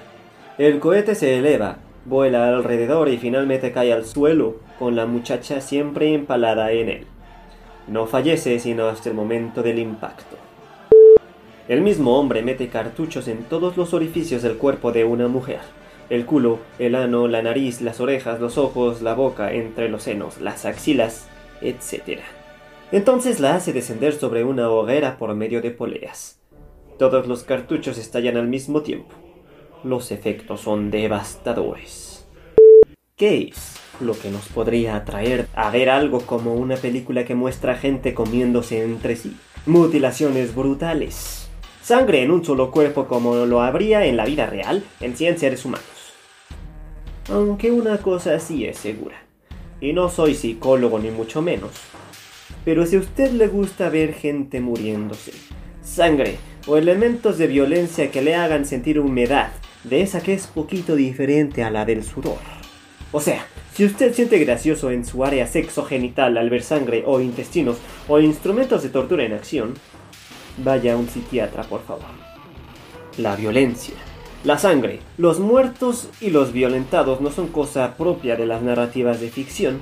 El 0.59 0.79
cohete 0.79 1.15
se 1.15 1.39
eleva, 1.39 1.79
vuela 2.05 2.49
alrededor 2.49 3.09
y 3.09 3.17
finalmente 3.17 3.73
cae 3.73 3.95
al 3.95 4.05
suelo, 4.05 4.57
con 4.79 4.95
la 4.95 5.07
muchacha 5.07 5.63
siempre 5.63 6.13
empalada 6.13 6.71
en 6.73 6.89
él. 6.91 7.07
No 7.89 8.07
fallece 8.07 8.59
sino 8.59 8.89
hasta 8.89 9.11
el 9.11 9.15
momento 9.15 9.63
del 9.63 9.79
impacto. 9.79 10.37
El 11.69 11.83
mismo 11.83 12.19
hombre 12.19 12.43
mete 12.43 12.69
cartuchos 12.69 13.29
en 13.29 13.45
todos 13.45 13.77
los 13.77 13.93
orificios 13.95 14.43
del 14.43 14.57
cuerpo 14.57 14.93
de 14.93 15.05
una 15.05 15.29
mujer. 15.29 15.61
El 16.11 16.25
culo, 16.25 16.61
el 16.79 16.95
ano, 16.95 17.27
la 17.27 17.43
nariz, 17.43 17.81
las 17.81 18.01
orejas, 18.01 18.41
los 18.41 18.59
ojos, 18.59 19.03
la 19.03 19.15
boca, 19.15 19.53
entre 19.53 19.89
los 19.89 20.05
senos, 20.05 20.41
las 20.41 20.65
axilas, 20.65 21.29
etc. 21.61 22.21
Entonces 22.93 23.41
la 23.41 23.57
hace 23.57 23.73
descender 23.73 24.13
sobre 24.13 24.45
una 24.45 24.71
hoguera 24.71 25.19
por 25.19 25.35
medio 25.35 25.61
de 25.61 25.73
poleas. 25.73 26.41
Todos 26.99 27.27
los 27.27 27.43
cartuchos 27.43 27.99
estallan 27.99 28.37
al 28.37 28.47
mismo 28.47 28.83
tiempo. 28.83 29.15
Los 29.83 30.13
efectos 30.13 30.61
son 30.61 30.91
devastadores. 30.91 32.16
¿Qué 33.19 33.51
es 33.51 33.77
lo 33.99 34.13
que 34.13 34.31
nos 34.31 34.47
podría 34.49 34.95
atraer 34.95 35.49
a 35.55 35.71
ver 35.71 35.89
algo 35.89 36.21
como 36.21 36.53
una 36.53 36.77
película 36.77 37.25
que 37.25 37.35
muestra 37.35 37.75
gente 37.75 38.13
comiéndose 38.13 38.85
entre 38.85 39.17
sí? 39.17 39.35
mutilaciones 39.65 40.55
brutales, 40.55 41.49
sangre 41.83 42.23
en 42.23 42.31
un 42.31 42.45
solo 42.45 42.71
cuerpo 42.71 43.07
como 43.07 43.47
lo 43.47 43.63
habría 43.63 44.05
en 44.05 44.19
la 44.19 44.27
vida 44.27 44.45
real 44.45 44.85
en 45.01 45.17
100 45.17 45.39
seres 45.39 45.65
humanos. 45.65 45.87
Aunque 47.31 47.71
una 47.71 47.97
cosa 47.97 48.39
sí 48.39 48.67
es 48.67 48.77
segura, 48.77 49.17
y 49.81 49.95
no 49.95 50.11
soy 50.11 50.35
psicólogo 50.35 50.99
ni 50.99 51.11
mucho 51.11 51.41
menos, 51.41 51.71
pero 52.67 52.85
si 52.85 52.97
a 52.97 52.99
usted 53.01 53.33
le 53.33 53.49
gusta 53.49 53.89
ver 53.89 54.13
gente 54.13 54.61
muriéndose, 54.61 55.33
sangre 55.83 56.37
o 56.67 56.77
elementos 56.77 57.39
de 57.39 57.47
violencia 57.47 58.11
que 58.11 58.21
le 58.21 58.35
hagan 58.35 58.67
sentir 58.67 59.01
humedad, 59.01 59.53
de 59.85 60.03
esa 60.03 60.21
que 60.21 60.35
es 60.35 60.47
poquito 60.49 60.97
diferente 60.97 61.65
a 61.65 61.71
la 61.71 61.87
del 61.87 62.05
sudor. 62.05 62.56
O 63.17 63.21
sea, 63.21 63.47
si 63.73 63.87
usted 63.87 64.13
siente 64.13 64.39
gracioso 64.39 64.91
en 64.91 65.07
su 65.07 65.25
área 65.25 65.47
sexogenital 65.47 66.37
al 66.37 66.51
ver 66.51 66.63
sangre 66.63 67.03
o 67.07 67.19
intestinos 67.19 67.79
o 68.09 68.21
instrumentos 68.21 68.83
de 68.83 68.91
tortura 68.91 69.25
en 69.25 69.33
acción, 69.33 69.73
vaya 70.59 70.93
a 70.93 70.97
un 70.99 71.09
psiquiatra, 71.09 71.63
por 71.63 71.83
favor. 71.83 72.05
La 73.17 73.35
violencia, 73.35 73.95
la 74.45 74.59
sangre, 74.59 74.99
los 75.17 75.41
muertos 75.41 76.11
y 76.21 76.29
los 76.29 76.53
violentados 76.53 77.23
no 77.23 77.31
son 77.31 77.49
cosa 77.49 77.97
propia 77.97 78.37
de 78.37 78.45
las 78.45 78.61
narrativas 78.61 79.19
de 79.19 79.31
ficción, 79.31 79.81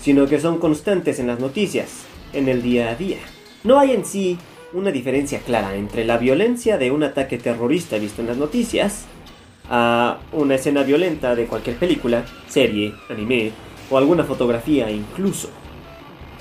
sino 0.00 0.26
que 0.26 0.40
son 0.40 0.56
constantes 0.56 1.18
en 1.18 1.26
las 1.26 1.38
noticias, 1.38 2.04
en 2.32 2.48
el 2.48 2.62
día 2.62 2.88
a 2.88 2.94
día. 2.94 3.18
No 3.62 3.78
hay 3.78 3.90
en 3.90 4.06
sí 4.06 4.38
una 4.72 4.90
diferencia 4.90 5.40
clara 5.40 5.74
entre 5.74 6.06
la 6.06 6.16
violencia 6.16 6.78
de 6.78 6.90
un 6.92 7.02
ataque 7.02 7.36
terrorista 7.36 7.98
visto 7.98 8.22
en 8.22 8.28
las 8.28 8.38
noticias 8.38 9.04
a 9.70 10.18
una 10.32 10.56
escena 10.56 10.82
violenta 10.82 11.34
de 11.36 11.46
cualquier 11.46 11.76
película, 11.76 12.24
serie, 12.48 12.92
anime 13.08 13.52
o 13.88 13.96
alguna 13.96 14.24
fotografía 14.24 14.90
incluso. 14.90 15.48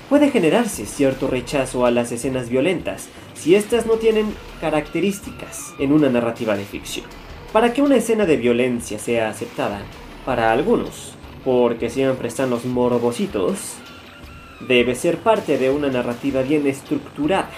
Puede 0.09 0.31
generarse 0.31 0.87
cierto 0.87 1.27
rechazo 1.27 1.85
a 1.85 1.91
las 1.91 2.11
escenas 2.11 2.49
violentas 2.49 3.09
si 3.35 3.53
éstas 3.53 3.85
no 3.85 3.93
tienen 3.93 4.33
características 4.59 5.73
en 5.77 5.93
una 5.93 6.09
narrativa 6.09 6.57
de 6.57 6.65
ficción. 6.65 7.05
Para 7.53 7.71
que 7.73 7.83
una 7.83 7.95
escena 7.95 8.25
de 8.25 8.37
violencia 8.37 8.97
sea 8.97 9.29
aceptada, 9.29 9.81
para 10.25 10.51
algunos, 10.51 11.13
porque 11.45 11.89
siempre 11.89 12.27
están 12.27 12.49
los 12.49 12.65
morbositos, 12.65 13.75
debe 14.67 14.95
ser 14.95 15.17
parte 15.17 15.57
de 15.57 15.69
una 15.69 15.89
narrativa 15.89 16.41
bien 16.41 16.67
estructurada 16.67 17.49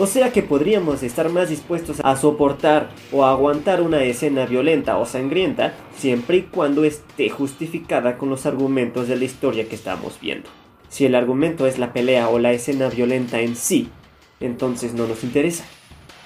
o 0.00 0.06
sea 0.06 0.32
que 0.32 0.42
podríamos 0.42 1.02
estar 1.02 1.28
más 1.28 1.50
dispuestos 1.50 2.00
a 2.02 2.16
soportar 2.16 2.88
o 3.12 3.26
aguantar 3.26 3.82
una 3.82 4.02
escena 4.02 4.46
violenta 4.46 4.96
o 4.96 5.04
sangrienta 5.04 5.74
siempre 5.94 6.38
y 6.38 6.42
cuando 6.44 6.84
esté 6.84 7.28
justificada 7.28 8.16
con 8.16 8.30
los 8.30 8.46
argumentos 8.46 9.08
de 9.08 9.16
la 9.16 9.26
historia 9.26 9.68
que 9.68 9.74
estamos 9.74 10.18
viendo. 10.18 10.48
Si 10.88 11.04
el 11.04 11.14
argumento 11.14 11.66
es 11.66 11.78
la 11.78 11.92
pelea 11.92 12.30
o 12.30 12.38
la 12.38 12.52
escena 12.52 12.88
violenta 12.88 13.42
en 13.42 13.54
sí, 13.54 13.90
entonces 14.40 14.94
no 14.94 15.06
nos 15.06 15.22
interesa. 15.22 15.66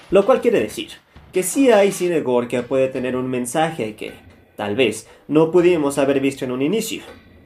Lo 0.09 0.25
cual 0.25 0.39
quiere 0.39 0.61
decir 0.61 0.91
que 1.33 1.43
sí 1.43 1.69
hay 1.69 1.91
cine 1.91 2.21
gore 2.21 2.47
que 2.47 2.63
puede 2.63 2.87
tener 2.87 3.17
un 3.17 3.29
mensaje 3.29 3.97
que, 3.97 4.13
tal 4.55 4.77
vez, 4.77 5.09
no 5.27 5.51
pudimos 5.51 5.97
haber 5.97 6.21
visto 6.21 6.45
en 6.45 6.51
un 6.51 6.61
inicio. 6.61 7.03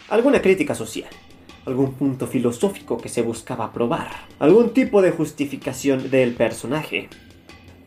Alguna 0.09 0.43
crítica 0.43 0.75
social 0.75 1.09
algún 1.69 1.93
punto 1.93 2.27
filosófico 2.27 2.97
que 2.97 3.09
se 3.09 3.21
buscaba 3.21 3.71
probar, 3.71 4.09
algún 4.39 4.71
tipo 4.71 5.01
de 5.01 5.11
justificación 5.11 6.09
del 6.11 6.33
personaje. 6.33 7.07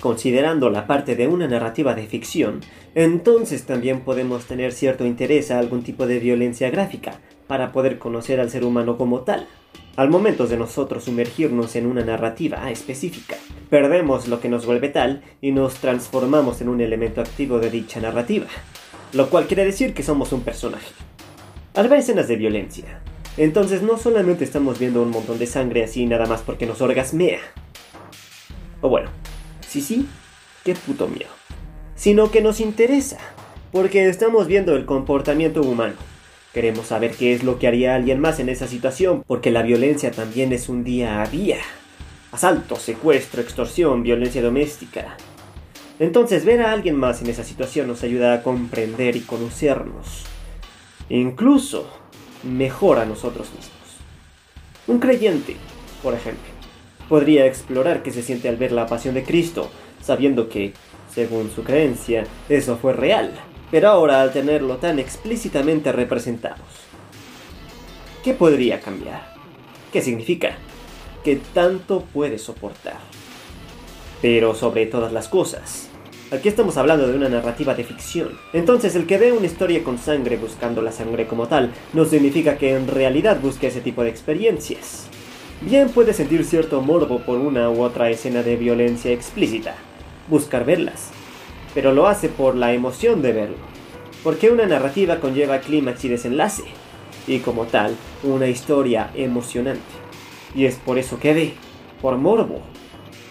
Considerando 0.00 0.70
la 0.70 0.86
parte 0.86 1.14
de 1.14 1.28
una 1.28 1.46
narrativa 1.46 1.94
de 1.94 2.06
ficción, 2.06 2.60
entonces 2.94 3.66
también 3.66 4.00
podemos 4.00 4.46
tener 4.46 4.72
cierto 4.72 5.04
interés 5.04 5.50
a 5.50 5.58
algún 5.58 5.82
tipo 5.82 6.06
de 6.06 6.18
violencia 6.18 6.70
gráfica 6.70 7.20
para 7.46 7.70
poder 7.70 7.98
conocer 7.98 8.40
al 8.40 8.50
ser 8.50 8.64
humano 8.64 8.96
como 8.96 9.20
tal. 9.20 9.46
Al 9.94 10.08
momento 10.08 10.46
de 10.46 10.56
nosotros 10.56 11.04
sumergirnos 11.04 11.76
en 11.76 11.86
una 11.86 12.04
narrativa 12.04 12.70
específica, 12.70 13.36
perdemos 13.68 14.26
lo 14.26 14.40
que 14.40 14.48
nos 14.48 14.64
vuelve 14.64 14.88
tal 14.88 15.22
y 15.40 15.52
nos 15.52 15.74
transformamos 15.74 16.60
en 16.62 16.68
un 16.68 16.80
elemento 16.80 17.20
activo 17.20 17.58
de 17.58 17.70
dicha 17.70 18.00
narrativa, 18.00 18.46
lo 19.12 19.28
cual 19.28 19.46
quiere 19.46 19.64
decir 19.64 19.92
que 19.92 20.02
somos 20.02 20.32
un 20.32 20.40
personaje. 20.40 20.92
Ver 21.74 21.92
escenas 21.92 22.28
de 22.28 22.36
violencia, 22.36 23.02
entonces 23.36 23.82
no 23.82 23.98
solamente 23.98 24.44
estamos 24.44 24.78
viendo 24.78 25.02
un 25.02 25.10
montón 25.10 25.38
de 25.38 25.46
sangre 25.46 25.84
así 25.84 26.04
nada 26.06 26.26
más 26.26 26.42
porque 26.42 26.66
nos 26.66 26.80
orgasmea. 26.80 27.40
O 28.80 28.88
bueno, 28.88 29.10
sí, 29.66 29.80
sí, 29.80 30.06
qué 30.64 30.74
puto 30.74 31.08
miedo. 31.08 31.30
Sino 31.94 32.30
que 32.30 32.42
nos 32.42 32.60
interesa, 32.60 33.18
porque 33.70 34.08
estamos 34.08 34.46
viendo 34.46 34.76
el 34.76 34.84
comportamiento 34.84 35.62
humano. 35.62 35.94
Queremos 36.52 36.88
saber 36.88 37.12
qué 37.12 37.32
es 37.32 37.44
lo 37.44 37.58
que 37.58 37.66
haría 37.66 37.94
alguien 37.94 38.20
más 38.20 38.38
en 38.38 38.50
esa 38.50 38.66
situación, 38.66 39.24
porque 39.26 39.50
la 39.50 39.62
violencia 39.62 40.10
también 40.10 40.52
es 40.52 40.68
un 40.68 40.84
día 40.84 41.22
a 41.22 41.26
día. 41.26 41.58
Asalto, 42.32 42.76
secuestro, 42.76 43.40
extorsión, 43.40 44.02
violencia 44.02 44.42
doméstica. 44.42 45.16
Entonces 45.98 46.44
ver 46.44 46.60
a 46.60 46.72
alguien 46.72 46.96
más 46.96 47.22
en 47.22 47.30
esa 47.30 47.44
situación 47.44 47.86
nos 47.86 48.02
ayuda 48.02 48.34
a 48.34 48.42
comprender 48.42 49.16
y 49.16 49.20
conocernos. 49.20 50.24
Incluso 51.08 52.01
mejor 52.42 52.99
a 52.99 53.04
nosotros 53.04 53.49
mismos. 53.50 53.76
Un 54.87 54.99
creyente, 54.99 55.56
por 56.02 56.14
ejemplo, 56.14 56.50
podría 57.08 57.46
explorar 57.46 58.02
qué 58.02 58.11
se 58.11 58.22
siente 58.22 58.49
al 58.49 58.56
ver 58.56 58.72
la 58.72 58.87
pasión 58.87 59.14
de 59.14 59.22
Cristo, 59.22 59.70
sabiendo 60.02 60.49
que, 60.49 60.72
según 61.12 61.50
su 61.54 61.62
creencia, 61.62 62.25
eso 62.49 62.76
fue 62.76 62.92
real, 62.92 63.32
pero 63.70 63.88
ahora 63.88 64.22
al 64.22 64.32
tenerlo 64.32 64.76
tan 64.78 64.99
explícitamente 64.99 65.92
representados. 65.92 66.66
¿Qué 68.25 68.34
podría 68.34 68.80
cambiar? 68.80 69.34
¿Qué 69.92 70.00
significa? 70.00 70.56
¿Qué 71.25 71.40
tanto 71.54 72.04
puede 72.12 72.38
soportar? 72.38 72.99
Pero 74.20 74.54
sobre 74.54 74.87
todas 74.87 75.12
las 75.12 75.28
cosas, 75.28 75.88
Aquí 76.32 76.48
estamos 76.48 76.78
hablando 76.78 77.06
de 77.06 77.14
una 77.14 77.28
narrativa 77.28 77.74
de 77.74 77.84
ficción. 77.84 78.30
Entonces, 78.54 78.96
el 78.96 79.06
que 79.06 79.18
ve 79.18 79.32
una 79.32 79.44
historia 79.44 79.84
con 79.84 79.98
sangre 79.98 80.38
buscando 80.38 80.80
la 80.80 80.90
sangre 80.90 81.26
como 81.26 81.46
tal, 81.46 81.74
no 81.92 82.06
significa 82.06 82.56
que 82.56 82.74
en 82.74 82.88
realidad 82.88 83.38
busque 83.38 83.66
ese 83.66 83.82
tipo 83.82 84.02
de 84.02 84.08
experiencias. 84.08 85.08
Bien 85.60 85.90
puede 85.90 86.14
sentir 86.14 86.46
cierto 86.46 86.80
morbo 86.80 87.18
por 87.18 87.36
una 87.36 87.68
u 87.68 87.82
otra 87.82 88.08
escena 88.08 88.42
de 88.42 88.56
violencia 88.56 89.12
explícita, 89.12 89.74
buscar 90.30 90.64
verlas, 90.64 91.10
pero 91.74 91.92
lo 91.92 92.06
hace 92.06 92.30
por 92.30 92.56
la 92.56 92.72
emoción 92.72 93.20
de 93.20 93.32
verlo, 93.34 93.58
porque 94.24 94.48
una 94.48 94.64
narrativa 94.64 95.20
conlleva 95.20 95.60
clímax 95.60 96.02
y 96.06 96.08
desenlace, 96.08 96.64
y 97.26 97.40
como 97.40 97.66
tal, 97.66 97.94
una 98.22 98.46
historia 98.46 99.10
emocionante. 99.14 99.82
Y 100.54 100.64
es 100.64 100.76
por 100.76 100.96
eso 100.98 101.20
que 101.20 101.34
ve, 101.34 101.54
por 102.00 102.16
morbo. 102.16 102.62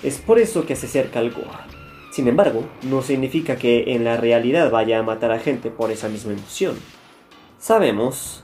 Es 0.04 0.20
por 0.20 0.38
eso 0.38 0.68
que 0.68 0.76
se 0.76 0.86
acerca 0.86 1.18
al 1.18 1.32
gore. 1.32 1.71
Sin 2.12 2.28
embargo, 2.28 2.66
no 2.84 3.02
significa 3.02 3.56
que 3.56 3.96
en 3.96 4.04
la 4.04 4.18
realidad 4.18 4.70
vaya 4.70 5.00
a 5.00 5.04
matar 5.04 5.32
a 5.32 5.40
gente 5.40 5.72
por 5.72 5.92
esa 5.92 6.10
misma 6.10 6.34
emoción. 6.34 6.76
Sabemos, 7.58 8.42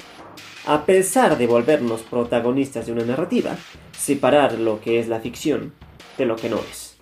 a 0.65 0.85
pesar 0.85 1.37
de 1.37 1.47
volvernos 1.47 2.01
protagonistas 2.01 2.85
de 2.85 2.93
una 2.93 3.03
narrativa, 3.03 3.57
separar 3.91 4.57
lo 4.57 4.79
que 4.79 4.99
es 4.99 5.09
la 5.09 5.19
ficción 5.19 5.73
de 6.17 6.25
lo 6.25 6.37
que 6.37 6.49
no 6.49 6.57
es. 6.57 6.97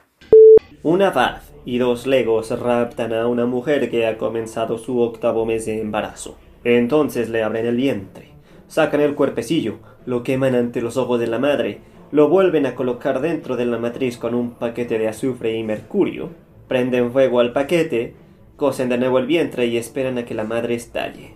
Una 0.81 1.11
Bad 1.11 1.41
y 1.65 1.77
dos 1.77 2.07
Legos 2.07 2.49
raptan 2.59 3.13
a 3.13 3.27
una 3.27 3.45
mujer 3.45 3.91
que 3.91 4.07
ha 4.07 4.17
comenzado 4.17 4.79
su 4.79 4.99
octavo 5.01 5.45
mes 5.45 5.67
de 5.67 5.79
embarazo. 5.79 6.35
Entonces 6.63 7.29
le 7.29 7.43
abren 7.43 7.67
el 7.67 7.75
vientre, 7.75 8.29
sacan 8.67 9.01
el 9.01 9.13
cuerpecillo, 9.13 9.77
lo 10.07 10.23
queman 10.23 10.55
ante 10.55 10.81
los 10.81 10.97
ojos 10.97 11.19
de 11.19 11.27
la 11.27 11.37
madre, 11.37 11.81
lo 12.11 12.27
vuelven 12.27 12.65
a 12.65 12.73
colocar 12.73 13.21
dentro 13.21 13.55
de 13.55 13.65
la 13.65 13.77
matriz 13.77 14.17
con 14.17 14.33
un 14.33 14.51
paquete 14.51 14.97
de 14.97 15.07
azufre 15.07 15.55
y 15.55 15.63
mercurio, 15.63 16.44
Prenden 16.67 17.11
fuego 17.11 17.39
al 17.39 17.53
paquete, 17.53 18.15
cosen 18.55 18.89
de 18.89 18.97
nuevo 18.97 19.19
el 19.19 19.27
vientre 19.27 19.67
y 19.67 19.77
esperan 19.77 20.17
a 20.17 20.25
que 20.25 20.33
la 20.33 20.43
madre 20.43 20.75
estalle. 20.75 21.33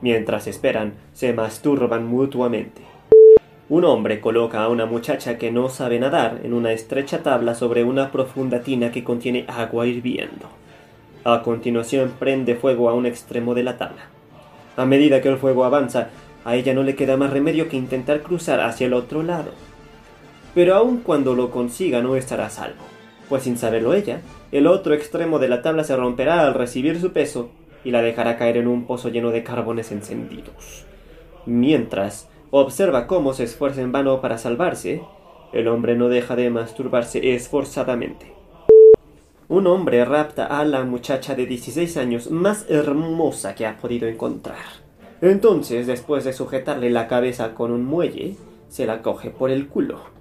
Mientras 0.00 0.46
esperan, 0.46 0.94
se 1.12 1.32
masturban 1.32 2.06
mutuamente. 2.06 2.82
Un 3.68 3.84
hombre 3.84 4.20
coloca 4.20 4.62
a 4.62 4.68
una 4.68 4.86
muchacha 4.86 5.38
que 5.38 5.52
no 5.52 5.68
sabe 5.68 5.98
nadar 5.98 6.40
en 6.42 6.54
una 6.54 6.72
estrecha 6.72 7.22
tabla 7.22 7.54
sobre 7.54 7.84
una 7.84 8.10
profunda 8.10 8.62
tina 8.62 8.90
que 8.90 9.04
contiene 9.04 9.44
agua 9.48 9.86
hirviendo. 9.86 10.48
A 11.22 11.42
continuación 11.42 12.12
prende 12.18 12.56
fuego 12.56 12.88
a 12.88 12.94
un 12.94 13.06
extremo 13.06 13.54
de 13.54 13.62
la 13.62 13.76
tabla. 13.76 14.06
A 14.76 14.86
medida 14.86 15.20
que 15.20 15.28
el 15.28 15.36
fuego 15.36 15.64
avanza, 15.64 16.08
a 16.44 16.56
ella 16.56 16.74
no 16.74 16.82
le 16.82 16.94
queda 16.94 17.16
más 17.16 17.30
remedio 17.30 17.68
que 17.68 17.76
intentar 17.76 18.22
cruzar 18.22 18.60
hacia 18.60 18.86
el 18.86 18.94
otro 18.94 19.22
lado. 19.22 19.52
Pero 20.54 20.74
aun 20.74 20.98
cuando 20.98 21.34
lo 21.34 21.50
consiga 21.50 22.00
no 22.00 22.16
estará 22.16 22.46
a 22.46 22.50
salvo, 22.50 22.82
pues 23.30 23.44
sin 23.44 23.56
saberlo 23.56 23.94
ella, 23.94 24.20
el 24.50 24.66
otro 24.66 24.92
extremo 24.92 25.38
de 25.38 25.48
la 25.48 25.62
tabla 25.62 25.84
se 25.84 25.96
romperá 25.96 26.44
al 26.44 26.52
recibir 26.52 27.00
su 27.00 27.12
peso 27.12 27.48
y 27.84 27.92
la 27.92 28.02
dejará 28.02 28.36
caer 28.36 28.56
en 28.56 28.66
un 28.66 28.86
pozo 28.86 29.08
lleno 29.08 29.30
de 29.30 29.44
carbones 29.44 29.92
encendidos. 29.92 30.84
Mientras 31.46 32.28
observa 32.50 33.06
cómo 33.06 33.32
se 33.32 33.44
esfuerza 33.44 33.82
en 33.82 33.92
vano 33.92 34.20
para 34.20 34.36
salvarse, 34.36 35.02
el 35.52 35.68
hombre 35.68 35.94
no 35.94 36.08
deja 36.08 36.34
de 36.34 36.50
masturbarse 36.50 37.34
esforzadamente. 37.34 38.34
Un 39.48 39.68
hombre 39.68 40.04
rapta 40.04 40.46
a 40.46 40.64
la 40.64 40.82
muchacha 40.82 41.36
de 41.36 41.46
16 41.46 41.96
años 41.98 42.30
más 42.32 42.66
hermosa 42.68 43.54
que 43.54 43.64
ha 43.64 43.76
podido 43.76 44.08
encontrar. 44.08 44.58
Entonces, 45.22 45.86
después 45.86 46.24
de 46.24 46.32
sujetarle 46.32 46.90
la 46.90 47.06
cabeza 47.06 47.54
con 47.54 47.70
un 47.70 47.84
muelle, 47.84 48.34
se 48.68 48.86
la 48.86 49.02
coge 49.02 49.30
por 49.30 49.50
el 49.50 49.68
culo 49.68 50.19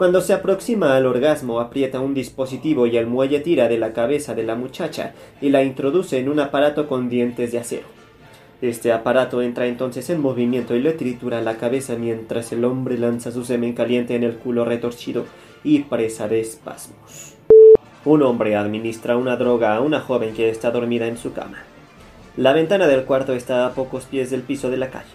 Cuando 0.00 0.22
se 0.22 0.32
aproxima 0.32 0.96
al 0.96 1.04
orgasmo, 1.04 1.60
aprieta 1.60 2.00
un 2.00 2.14
dispositivo 2.14 2.86
y 2.86 2.96
el 2.96 3.06
muelle 3.06 3.40
tira 3.40 3.68
de 3.68 3.76
la 3.76 3.92
cabeza 3.92 4.34
de 4.34 4.44
la 4.44 4.54
muchacha 4.54 5.12
y 5.42 5.50
la 5.50 5.62
introduce 5.62 6.18
en 6.18 6.30
un 6.30 6.40
aparato 6.40 6.88
con 6.88 7.10
dientes 7.10 7.52
de 7.52 7.58
acero. 7.58 7.86
Este 8.62 8.94
aparato 8.94 9.42
entra 9.42 9.66
entonces 9.66 10.08
en 10.08 10.22
movimiento 10.22 10.74
y 10.74 10.80
le 10.80 10.92
tritura 10.92 11.42
la 11.42 11.58
cabeza 11.58 11.96
mientras 11.96 12.50
el 12.50 12.64
hombre 12.64 12.96
lanza 12.96 13.30
su 13.30 13.44
semen 13.44 13.74
caliente 13.74 14.14
en 14.14 14.24
el 14.24 14.36
culo 14.36 14.64
retorcido 14.64 15.26
y 15.64 15.80
presa 15.80 16.28
de 16.28 16.40
espasmos. 16.40 17.34
Un 18.06 18.22
hombre 18.22 18.56
administra 18.56 19.18
una 19.18 19.36
droga 19.36 19.76
a 19.76 19.82
una 19.82 20.00
joven 20.00 20.32
que 20.32 20.48
está 20.48 20.70
dormida 20.70 21.08
en 21.08 21.18
su 21.18 21.34
cama. 21.34 21.58
La 22.38 22.54
ventana 22.54 22.86
del 22.86 23.04
cuarto 23.04 23.34
está 23.34 23.66
a 23.66 23.74
pocos 23.74 24.06
pies 24.06 24.30
del 24.30 24.40
piso 24.40 24.70
de 24.70 24.78
la 24.78 24.88
calle. 24.88 25.12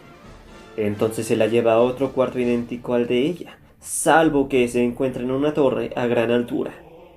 Entonces 0.77 1.25
se 1.25 1.35
la 1.35 1.47
lleva 1.47 1.73
a 1.73 1.79
otro 1.79 2.11
cuarto 2.11 2.37
idéntico 2.37 2.93
al 2.93 3.07
de 3.07 3.25
ella 3.25 3.57
salvo 3.85 4.49
que 4.49 4.67
se 4.67 4.83
encuentra 4.83 5.21
en 5.21 5.29
una 5.29 5.53
torre 5.53 5.91
a 5.95 6.07
gran 6.07 6.31
altura. 6.31 6.71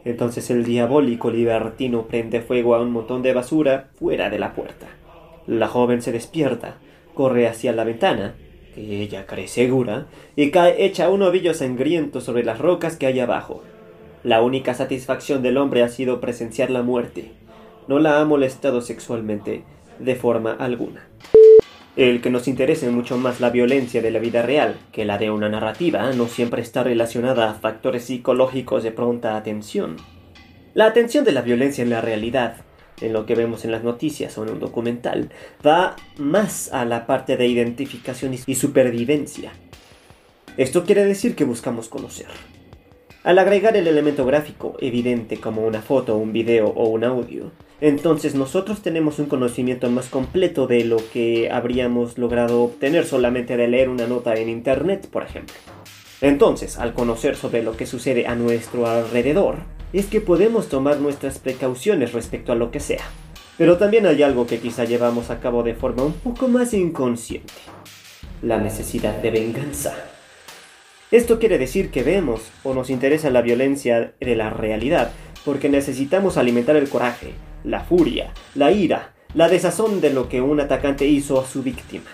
Entonces 0.05 0.51
el 0.51 0.65
diabólico 0.65 1.31
libertino 1.31 2.07
prende 2.07 2.43
fuego 2.43 2.75
a 2.75 2.83
un 2.83 2.93
montón 2.93 3.23
de 3.23 3.33
basura 3.33 3.89
fuera 3.95 4.29
de 4.29 4.39
la 4.39 4.53
puerta. 4.53 4.87
La 5.47 5.67
joven 5.67 6.03
se 6.03 6.13
despierta, 6.13 6.77
corre 7.15 7.49
hacia 7.49 7.73
la 7.73 7.85
ventana, 7.85 8.35
que 8.75 9.01
ella 9.01 9.27
cree 9.27 9.49
segura, 9.49 10.09
y 10.37 10.51
cae 10.51 10.85
hecha 10.85 11.09
un 11.09 11.23
ovillo 11.23 11.55
sangriento 11.55 12.21
sobre 12.21 12.45
las 12.45 12.59
rocas 12.59 12.97
que 12.97 13.07
hay 13.07 13.19
abajo. 13.19 13.63
La 14.23 14.43
única 14.43 14.75
satisfacción 14.75 15.43
del 15.43 15.57
hombre 15.57 15.83
ha 15.83 15.89
sido 15.89 16.21
presenciar 16.21 16.69
la 16.69 16.83
muerte. 16.83 17.33
No 17.87 17.99
la 17.99 18.21
ha 18.21 18.25
molestado 18.27 18.83
sexualmente 18.83 19.65
de 19.99 20.17
forma 20.17 20.53
alguna. 20.53 21.09
El 21.99 22.21
que 22.21 22.31
nos 22.31 22.47
interese 22.47 22.89
mucho 22.91 23.19
más 23.19 23.41
la 23.41 23.51
violencia 23.51 24.01
de 24.01 24.13
la 24.13 24.21
vida 24.21 24.43
real 24.43 24.77
que 24.93 25.05
la 25.05 25.19
de 25.19 25.33
una 25.33 25.49
narrativa 25.49 26.13
no 26.13 26.29
siempre 26.29 26.63
está 26.63 26.85
relacionada 26.85 27.51
a 27.51 27.55
factores 27.55 28.05
psicológicos 28.05 28.85
de 28.85 28.93
pronta 28.93 29.37
atención. 29.37 29.97
La 30.75 30.87
atención 30.87 31.25
de 31.25 31.33
la 31.33 31.43
violencia 31.43 31.83
en 31.83 31.91
la 31.91 32.01
realidad, 32.01 32.59
en 33.01 33.13
lo 33.13 33.27
que 33.27 33.35
vemos 33.35 33.65
en 33.65 33.73
las 33.73 33.83
noticias 33.83 34.39
o 34.39 34.45
en 34.45 34.51
un 34.51 34.61
documental, 34.61 35.31
va 35.67 35.97
más 36.19 36.73
a 36.73 36.85
la 36.85 37.05
parte 37.05 37.37
de 37.37 37.49
identificación 37.49 38.33
y 38.47 38.55
supervivencia. 38.55 39.51
Esto 40.57 40.85
quiere 40.85 41.05
decir 41.05 41.35
que 41.35 41.43
buscamos 41.43 41.89
conocer. 41.89 42.29
Al 43.25 43.41
agregar 43.41 43.77
el 43.77 43.89
elemento 43.89 44.25
gráfico 44.25 44.77
evidente 44.79 45.39
como 45.39 45.67
una 45.67 45.83
foto, 45.83 46.17
un 46.17 46.33
video 46.33 46.69
o 46.69 46.91
un 46.91 47.03
audio, 47.03 47.51
entonces 47.81 48.35
nosotros 48.35 48.83
tenemos 48.83 49.21
un 49.21 49.27
conocimiento 49.27 49.89
más 49.91 50.07
completo 50.07 50.67
de 50.67 50.85
lo 50.85 50.97
que 51.13 51.51
habríamos 51.51 52.19
logrado 52.19 52.63
obtener 52.63 53.05
solamente 53.05 53.57
de 53.57 53.69
leer 53.69 53.89
una 53.89 54.07
nota 54.07 54.35
en 54.35 54.49
Internet, 54.49 55.09
por 55.09 55.23
ejemplo. 55.23 55.55
Entonces, 56.21 56.79
al 56.79 56.95
conocer 56.95 57.37
sobre 57.37 57.63
lo 57.63 57.77
que 57.77 57.87
sucede 57.87 58.27
a 58.27 58.35
nuestro 58.35 58.89
alrededor, 58.89 59.59
es 59.93 60.07
que 60.07 60.21
podemos 60.21 60.69
tomar 60.69 60.99
nuestras 60.99 61.39
precauciones 61.39 62.13
respecto 62.13 62.51
a 62.51 62.57
lo 62.57 62.73
que 62.73 62.81
sea. 62.81 63.05
Pero 63.57 63.77
también 63.77 64.07
hay 64.07 64.23
algo 64.23 64.47
que 64.47 64.59
quizá 64.59 64.85
llevamos 64.85 65.31
a 65.31 65.39
cabo 65.39 65.63
de 65.63 65.75
forma 65.75 66.03
un 66.03 66.15
poco 66.15 66.49
más 66.49 66.75
inconsciente. 66.75 67.53
La 68.43 68.59
necesidad 68.59 69.23
de 69.23 69.31
venganza. 69.31 69.95
Esto 71.11 71.39
quiere 71.39 71.59
decir 71.59 71.91
que 71.91 72.03
vemos 72.03 72.43
o 72.65 72.75
nos 72.75 72.91
interesa 72.91 73.31
la 73.31 73.41
violencia 73.41 74.15
de 74.21 74.37
la 74.37 74.51
realidad 74.51 75.13
porque 75.45 75.69
necesitamos 75.69 76.37
alimentar 76.37 76.77
el 76.77 76.89
coraje, 76.89 77.33
la 77.65 77.81
furia, 77.81 78.33
la 78.55 78.73
ira, 78.73 79.15
la 79.35 79.49
desazón 79.49 80.01
de 80.01 80.11
lo 80.11 80.29
que 80.29 80.41
un 80.41 80.61
atacante 80.61 81.07
hizo 81.07 81.41
a 81.41 81.47
su 81.47 81.63
víctima. 81.63 82.11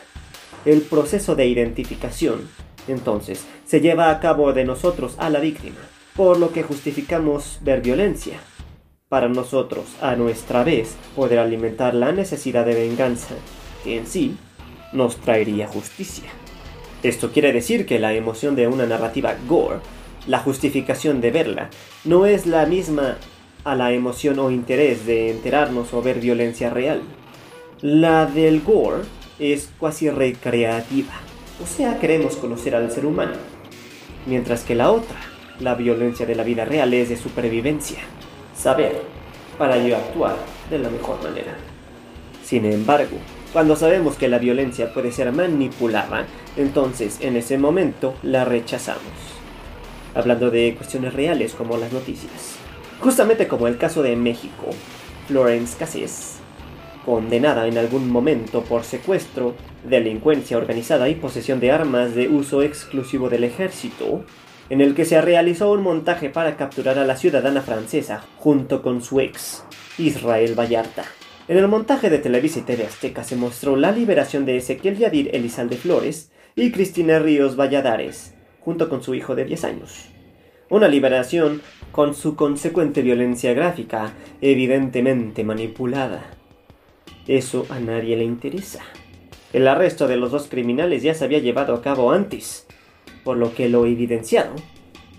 El 0.64 0.80
proceso 0.82 1.34
de 1.34 1.46
identificación, 1.46 2.48
entonces, 2.88 3.44
se 3.66 3.80
lleva 3.80 4.10
a 4.10 4.20
cabo 4.20 4.52
de 4.52 4.64
nosotros 4.64 5.14
a 5.18 5.30
la 5.30 5.40
víctima, 5.40 5.80
por 6.16 6.38
lo 6.38 6.52
que 6.52 6.62
justificamos 6.62 7.58
ver 7.62 7.82
violencia. 7.82 8.38
Para 9.08 9.28
nosotros, 9.28 9.84
a 10.00 10.16
nuestra 10.16 10.64
vez, 10.64 10.96
poder 11.14 11.38
alimentar 11.38 11.94
la 11.94 12.12
necesidad 12.12 12.64
de 12.66 12.74
venganza, 12.74 13.34
que 13.84 13.98
en 13.98 14.06
sí 14.06 14.36
nos 14.92 15.16
traería 15.16 15.69
justicia. 15.69 16.30
Esto 17.02 17.30
quiere 17.30 17.52
decir 17.52 17.84
que 17.84 17.99
la 17.99 18.14
emoción 18.14 18.56
de 18.56 18.66
una 18.66 18.86
narrativa 18.86 19.34
gore, 19.47 19.80
la 20.26 20.38
justificación 20.38 21.21
de 21.21 21.30
verla, 21.30 21.69
no 22.04 22.25
es 22.25 22.47
la 22.47 22.64
misma 22.64 23.19
a 23.64 23.74
la 23.74 23.92
emoción 23.92 24.38
o 24.38 24.50
interés 24.50 25.06
de 25.06 25.30
enterarnos 25.30 25.92
o 25.94 26.02
ver 26.02 26.20
violencia 26.20 26.70
real. 26.70 27.00
La 27.80 28.26
del 28.26 28.60
gore 28.60 29.02
es 29.38 29.70
casi 29.80 30.10
recreativa, 30.10 31.14
o 31.62 31.66
sea, 31.66 31.98
queremos 31.98 32.36
conocer 32.36 32.74
al 32.74 32.90
ser 32.90 33.06
humano, 33.06 33.34
mientras 34.26 34.62
que 34.64 34.74
la 34.74 34.90
otra, 34.90 35.16
la 35.60 35.74
violencia 35.74 36.26
de 36.26 36.34
la 36.34 36.44
vida 36.44 36.64
real, 36.64 36.94
es 36.94 37.08
de 37.08 37.16
supervivencia, 37.16 37.98
saber, 38.56 39.02
para 39.58 39.76
yo 39.78 39.96
actuar 39.96 40.36
de 40.70 40.78
la 40.78 40.90
mejor 40.90 41.22
manera. 41.22 41.56
Sin 42.44 42.64
embargo, 42.64 43.16
cuando 43.52 43.76
sabemos 43.76 44.16
que 44.16 44.28
la 44.28 44.38
violencia 44.38 44.92
puede 44.92 45.12
ser 45.12 45.32
manipulada, 45.32 46.26
entonces 46.56 47.18
en 47.20 47.36
ese 47.36 47.56
momento 47.56 48.14
la 48.22 48.44
rechazamos. 48.44 49.02
Hablando 50.14 50.50
de 50.50 50.74
cuestiones 50.76 51.14
reales 51.14 51.54
como 51.54 51.76
las 51.76 51.92
noticias. 51.92 52.63
Justamente 53.00 53.49
como 53.49 53.69
el 53.69 53.76
caso 53.76 54.02
de 54.02 54.17
México, 54.17 54.67
Florence 55.26 55.76
Cassés, 55.78 56.39
condenada 57.04 57.67
en 57.67 57.78
algún 57.78 58.11
momento 58.11 58.63
por 58.63 58.85
secuestro, 58.85 59.54
delincuencia 59.85 60.57
organizada 60.57 61.09
y 61.09 61.15
posesión 61.15 61.61
de 61.61 61.71
armas 61.71 62.15
de 62.15 62.28
uso 62.28 62.63
exclusivo 62.63 63.28
del 63.28 63.45
ejército, 63.45 64.25
en 64.71 64.80
el 64.80 64.95
que 64.95 65.04
se 65.04 65.21
realizó 65.21 65.71
un 65.73 65.83
montaje 65.83 66.30
para 66.30 66.57
capturar 66.57 66.99
a 66.99 67.04
la 67.04 67.17
ciudadana 67.17 67.61
francesa 67.61 68.25
junto 68.39 68.80
con 68.80 69.02
su 69.02 69.21
ex, 69.21 69.65
Israel 69.99 70.59
Vallarta. 70.59 71.04
En 71.47 71.59
el 71.59 71.69
montaje 71.69 72.09
de 72.09 72.19
Televisa 72.19 72.61
y 72.61 72.63
TV 72.63 72.87
Azteca 72.87 73.23
se 73.23 73.37
mostró 73.37 73.76
la 73.76 73.93
liberación 73.93 74.47
de 74.47 74.57
Ezequiel 74.57 74.97
Yadir 74.97 75.30
Elizalde 75.35 75.76
Flores 75.76 76.30
y 76.57 76.73
Cristina 76.73 77.19
Ríos 77.19 77.57
Valladares, 77.57 78.35
junto 78.61 78.89
con 78.89 79.02
su 79.02 79.15
hijo 79.15 79.35
de 79.35 79.45
10 79.45 79.65
años. 79.65 80.07
Una 80.71 80.89
liberación 80.89 81.61
con 81.95 82.17
su 82.17 82.35
consecuente 82.35 83.02
violencia 83.02 83.54
gráfica, 83.54 84.15
evidentemente 84.41 85.45
manipulada. 85.45 86.25
Eso 87.28 87.67
a 87.71 87.78
nadie 87.78 88.17
le 88.17 88.25
interesa. 88.25 88.83
El 89.52 89.69
arresto 89.69 90.09
de 90.09 90.17
los 90.17 90.33
dos 90.33 90.49
criminales 90.49 91.04
ya 91.04 91.15
se 91.15 91.25
había 91.25 91.39
llevado 91.39 91.73
a 91.73 91.80
cabo 91.80 92.11
antes, 92.11 92.67
por 93.23 93.37
lo 93.37 93.54
que 93.54 93.69
lo 93.69 93.87
evidenciado 93.87 94.57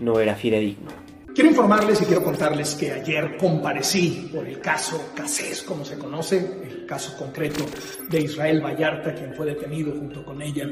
no 0.00 0.20
era 0.20 0.34
fidedigno. 0.34 0.90
Quiero 1.34 1.48
informarles 1.48 2.02
y 2.02 2.04
quiero 2.04 2.22
contarles 2.22 2.74
que 2.74 2.92
ayer 2.92 3.38
comparecí 3.38 4.28
por 4.30 4.46
el 4.46 4.60
caso 4.60 5.12
Casés, 5.14 5.62
como 5.62 5.82
se 5.82 5.96
conoce, 5.96 6.60
el 6.62 6.84
caso 6.84 7.16
concreto 7.16 7.64
de 8.10 8.20
Israel 8.20 8.60
Vallarta, 8.62 9.14
quien 9.14 9.32
fue 9.32 9.46
detenido 9.46 9.92
junto 9.92 10.22
con 10.26 10.42
ella 10.42 10.68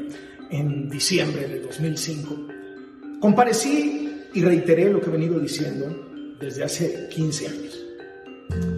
en 0.50 0.90
diciembre 0.90 1.48
de 1.48 1.60
2005. 1.60 2.36
Comparecí 3.20 4.13
y 4.34 4.42
reiteré 4.42 4.90
lo 4.90 5.00
que 5.00 5.06
he 5.06 5.12
venido 5.12 5.38
diciendo 5.38 5.86
desde 6.40 6.64
hace 6.64 7.08
15 7.08 7.48
años. 7.48 7.84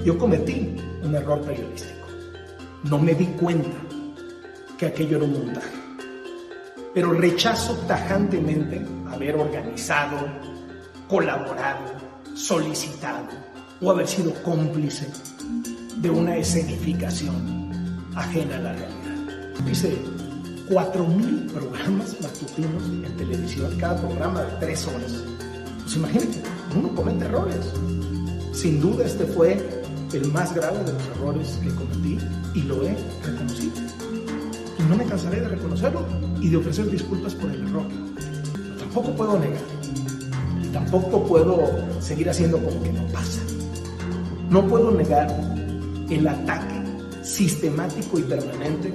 Yo 0.04 0.18
cometí 0.18 0.76
un 1.02 1.14
error 1.14 1.40
periodístico. 1.40 2.06
No 2.84 2.98
me 2.98 3.14
di 3.14 3.24
cuenta 3.26 3.76
que 4.78 4.86
aquello 4.86 5.16
era 5.16 5.24
un 5.24 5.32
montaje. 5.32 5.74
Pero 6.94 7.12
rechazo 7.12 7.74
tajantemente 7.88 8.84
haber 9.08 9.36
organizado, 9.36 10.18
colaborado, 11.08 11.92
solicitado 12.34 13.26
o 13.80 13.90
haber 13.90 14.06
sido 14.06 14.34
cómplice 14.42 15.06
de 15.96 16.10
una 16.10 16.36
escenificación 16.36 18.04
ajena 18.14 18.56
a 18.56 18.60
la 18.60 18.72
realidad. 18.74 19.66
Hice 19.70 19.96
4.000 20.68 21.50
programas 21.50 22.16
matutinos 22.20 22.82
en 22.84 23.16
televisión, 23.16 23.76
cada 23.78 24.00
programa 24.00 24.42
de 24.42 24.52
tres 24.58 24.86
horas 24.86 25.35
pues 25.86 25.98
imagínate, 25.98 26.42
uno 26.76 26.88
comete 26.96 27.26
errores. 27.26 27.72
Sin 28.52 28.80
duda 28.80 29.04
este 29.04 29.24
fue 29.24 29.56
el 30.12 30.32
más 30.32 30.52
grave 30.52 30.82
de 30.82 30.92
los 30.92 31.02
errores 31.06 31.60
que 31.62 31.68
cometí 31.68 32.18
y 32.54 32.62
lo 32.62 32.82
he 32.82 32.96
reconocido. 33.24 33.74
Y 34.80 34.82
no 34.90 34.96
me 34.96 35.04
cansaré 35.04 35.42
de 35.42 35.48
reconocerlo 35.48 36.04
y 36.40 36.48
de 36.48 36.56
ofrecer 36.56 36.90
disculpas 36.90 37.36
por 37.36 37.52
el 37.52 37.68
error. 37.68 37.86
tampoco 38.80 39.14
puedo 39.14 39.38
negar. 39.38 39.62
Y 40.60 40.66
tampoco 40.72 41.24
puedo 41.24 41.56
seguir 42.00 42.30
haciendo 42.30 42.58
como 42.58 42.82
que 42.82 42.92
no 42.92 43.06
pasa. 43.12 43.42
No 44.50 44.66
puedo 44.66 44.90
negar 44.90 45.28
el 46.10 46.26
ataque 46.26 46.82
sistemático 47.22 48.18
y 48.18 48.22
permanente 48.22 48.92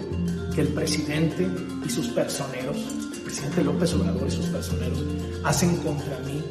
que 0.53 0.59
el 0.59 0.67
presidente 0.67 1.47
y 1.85 1.89
sus 1.89 2.09
personeros, 2.09 2.75
el 3.15 3.21
presidente 3.21 3.63
López 3.63 3.93
Obrador 3.93 4.27
y 4.27 4.31
sus 4.31 4.47
personeros, 4.47 5.05
hacen 5.45 5.77
contra 5.77 6.19
mí 6.25 6.43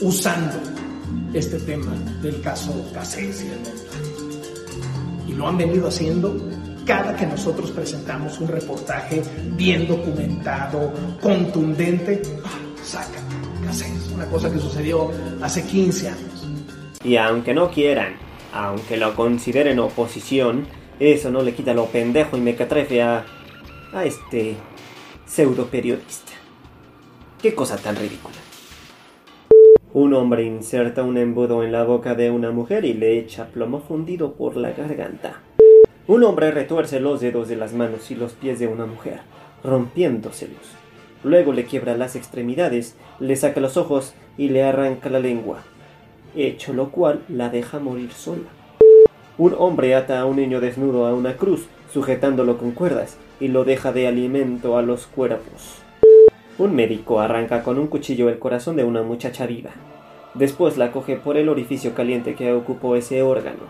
usando 0.00 0.56
este 1.32 1.58
tema 1.60 1.92
del 2.22 2.40
caso 2.40 2.72
Casés 2.92 3.42
y 3.42 3.48
del. 3.48 3.60
Y 5.28 5.32
lo 5.32 5.48
han 5.48 5.58
venido 5.58 5.88
haciendo 5.88 6.36
cada 6.84 7.16
que 7.16 7.26
nosotros 7.26 7.70
presentamos 7.72 8.38
un 8.40 8.48
reportaje 8.48 9.22
bien 9.56 9.88
documentado, 9.88 10.92
contundente, 11.20 12.22
¡ah! 12.44 12.84
saca 12.84 13.20
una 14.14 14.26
cosa 14.26 14.50
que 14.50 14.58
sucedió 14.58 15.10
hace 15.42 15.62
15 15.64 16.08
años. 16.08 16.48
Y 17.04 17.16
aunque 17.16 17.52
no 17.52 17.70
quieran, 17.70 18.16
aunque 18.52 18.96
lo 18.96 19.14
consideren 19.14 19.78
oposición, 19.78 20.66
eso 20.98 21.30
no 21.30 21.42
le 21.42 21.54
quita 21.54 21.74
lo 21.74 21.86
pendejo 21.86 22.36
y 22.36 22.40
mequetrefe 22.40 23.02
a, 23.02 23.26
a 23.92 24.04
este 24.04 24.56
pseudo 25.26 25.66
periodista. 25.66 26.32
Qué 27.42 27.54
cosa 27.54 27.76
tan 27.76 27.96
ridícula. 27.96 28.45
Un 29.98 30.12
hombre 30.12 30.44
inserta 30.44 31.02
un 31.02 31.16
embudo 31.16 31.62
en 31.62 31.72
la 31.72 31.82
boca 31.82 32.14
de 32.14 32.30
una 32.30 32.50
mujer 32.50 32.84
y 32.84 32.92
le 32.92 33.18
echa 33.18 33.46
plomo 33.46 33.80
fundido 33.80 34.34
por 34.34 34.54
la 34.58 34.72
garganta. 34.72 35.40
Un 36.06 36.22
hombre 36.22 36.50
retuerce 36.50 37.00
los 37.00 37.22
dedos 37.22 37.48
de 37.48 37.56
las 37.56 37.72
manos 37.72 38.10
y 38.10 38.14
los 38.14 38.34
pies 38.34 38.58
de 38.58 38.66
una 38.66 38.84
mujer, 38.84 39.20
rompiéndoselos. 39.64 40.74
Luego 41.24 41.54
le 41.54 41.64
quiebra 41.64 41.96
las 41.96 42.14
extremidades, 42.14 42.94
le 43.20 43.36
saca 43.36 43.58
los 43.58 43.78
ojos 43.78 44.12
y 44.36 44.50
le 44.50 44.64
arranca 44.64 45.08
la 45.08 45.18
lengua, 45.18 45.62
hecho 46.36 46.74
lo 46.74 46.90
cual 46.90 47.22
la 47.30 47.48
deja 47.48 47.78
morir 47.78 48.12
sola. 48.12 48.50
Un 49.38 49.54
hombre 49.56 49.94
ata 49.94 50.20
a 50.20 50.26
un 50.26 50.36
niño 50.36 50.60
desnudo 50.60 51.06
a 51.06 51.14
una 51.14 51.38
cruz, 51.38 51.68
sujetándolo 51.90 52.58
con 52.58 52.72
cuerdas, 52.72 53.16
y 53.40 53.48
lo 53.48 53.64
deja 53.64 53.92
de 53.92 54.08
alimento 54.08 54.76
a 54.76 54.82
los 54.82 55.06
cuerpos. 55.06 55.85
Un 56.58 56.74
médico 56.74 57.20
arranca 57.20 57.62
con 57.62 57.78
un 57.78 57.86
cuchillo 57.86 58.30
el 58.30 58.38
corazón 58.38 58.76
de 58.76 58.84
una 58.84 59.02
muchacha 59.02 59.44
viva. 59.46 59.72
Después 60.32 60.78
la 60.78 60.90
coge 60.90 61.16
por 61.16 61.36
el 61.36 61.50
orificio 61.50 61.94
caliente 61.94 62.34
que 62.34 62.50
ocupó 62.54 62.96
ese 62.96 63.20
órgano. 63.20 63.64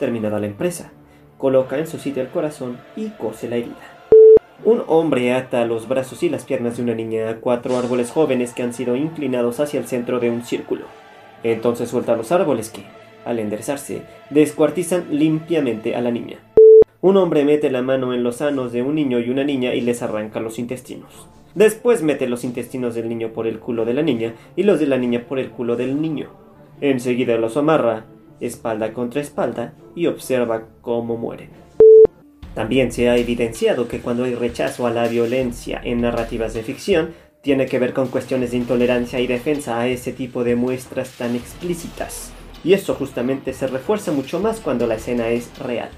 Terminada 0.00 0.40
la 0.40 0.48
empresa, 0.48 0.90
coloca 1.38 1.78
en 1.78 1.86
su 1.86 1.98
sitio 1.98 2.20
el 2.20 2.28
corazón 2.28 2.78
y 2.96 3.10
cose 3.10 3.48
la 3.48 3.56
herida. 3.56 3.76
Un 4.64 4.82
hombre 4.88 5.32
ata 5.32 5.64
los 5.66 5.86
brazos 5.86 6.24
y 6.24 6.28
las 6.28 6.44
piernas 6.44 6.76
de 6.76 6.82
una 6.82 6.94
niña 6.94 7.30
a 7.30 7.36
cuatro 7.36 7.78
árboles 7.78 8.10
jóvenes 8.10 8.54
que 8.54 8.64
han 8.64 8.74
sido 8.74 8.96
inclinados 8.96 9.60
hacia 9.60 9.78
el 9.78 9.86
centro 9.86 10.18
de 10.18 10.30
un 10.30 10.42
círculo. 10.42 10.86
Entonces 11.44 11.90
suelta 11.90 12.16
los 12.16 12.32
árboles 12.32 12.70
que, 12.70 12.82
al 13.24 13.38
enderezarse, 13.38 14.02
descuartizan 14.30 15.06
limpiamente 15.16 15.94
a 15.94 16.00
la 16.00 16.10
niña. 16.10 16.38
Un 17.02 17.16
hombre 17.16 17.44
mete 17.44 17.70
la 17.70 17.82
mano 17.82 18.12
en 18.14 18.24
los 18.24 18.36
sanos 18.36 18.72
de 18.72 18.82
un 18.82 18.96
niño 18.96 19.20
y 19.20 19.30
una 19.30 19.44
niña 19.44 19.74
y 19.74 19.80
les 19.80 20.02
arranca 20.02 20.40
los 20.40 20.58
intestinos. 20.58 21.28
Después 21.54 22.02
mete 22.02 22.28
los 22.28 22.44
intestinos 22.44 22.94
del 22.94 23.08
niño 23.08 23.32
por 23.32 23.46
el 23.46 23.58
culo 23.58 23.84
de 23.84 23.94
la 23.94 24.02
niña 24.02 24.34
y 24.56 24.62
los 24.62 24.78
de 24.78 24.86
la 24.86 24.98
niña 24.98 25.26
por 25.28 25.38
el 25.38 25.50
culo 25.50 25.76
del 25.76 26.00
niño. 26.00 26.30
Enseguida 26.80 27.36
los 27.36 27.56
amarra, 27.56 28.06
espalda 28.40 28.92
contra 28.92 29.20
espalda, 29.20 29.74
y 29.94 30.06
observa 30.06 30.68
cómo 30.80 31.16
mueren. 31.16 31.50
También 32.54 32.92
se 32.92 33.08
ha 33.08 33.16
evidenciado 33.16 33.88
que 33.88 34.00
cuando 34.00 34.24
hay 34.24 34.34
rechazo 34.34 34.86
a 34.86 34.90
la 34.90 35.08
violencia 35.08 35.80
en 35.82 36.00
narrativas 36.00 36.54
de 36.54 36.62
ficción, 36.62 37.10
tiene 37.42 37.66
que 37.66 37.78
ver 37.78 37.92
con 37.92 38.08
cuestiones 38.08 38.50
de 38.50 38.58
intolerancia 38.58 39.18
y 39.20 39.26
defensa 39.26 39.80
a 39.80 39.88
ese 39.88 40.12
tipo 40.12 40.44
de 40.44 40.56
muestras 40.56 41.12
tan 41.16 41.34
explícitas. 41.34 42.32
Y 42.62 42.74
eso 42.74 42.94
justamente 42.94 43.54
se 43.54 43.66
refuerza 43.66 44.12
mucho 44.12 44.40
más 44.40 44.60
cuando 44.60 44.86
la 44.86 44.96
escena 44.96 45.28
es 45.30 45.50
real. 45.58 45.88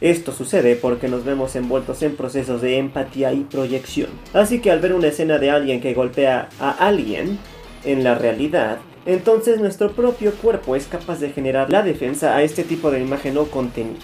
Esto 0.00 0.32
sucede 0.32 0.76
porque 0.76 1.08
nos 1.08 1.24
vemos 1.24 1.56
envueltos 1.56 2.02
en 2.02 2.16
procesos 2.16 2.60
de 2.60 2.76
empatía 2.76 3.32
y 3.32 3.44
proyección. 3.44 4.10
Así 4.34 4.60
que 4.60 4.70
al 4.70 4.80
ver 4.80 4.92
una 4.92 5.08
escena 5.08 5.38
de 5.38 5.50
alguien 5.50 5.80
que 5.80 5.94
golpea 5.94 6.50
a 6.60 6.70
alguien 6.70 7.38
en 7.84 8.04
la 8.04 8.14
realidad, 8.14 8.78
entonces 9.06 9.58
nuestro 9.58 9.92
propio 9.92 10.32
cuerpo 10.34 10.76
es 10.76 10.86
capaz 10.86 11.20
de 11.20 11.30
generar 11.30 11.70
la 11.70 11.82
defensa 11.82 12.36
a 12.36 12.42
este 12.42 12.62
tipo 12.62 12.90
de 12.90 13.00
imagen 13.00 13.38
o 13.38 13.44
contenido. 13.46 14.00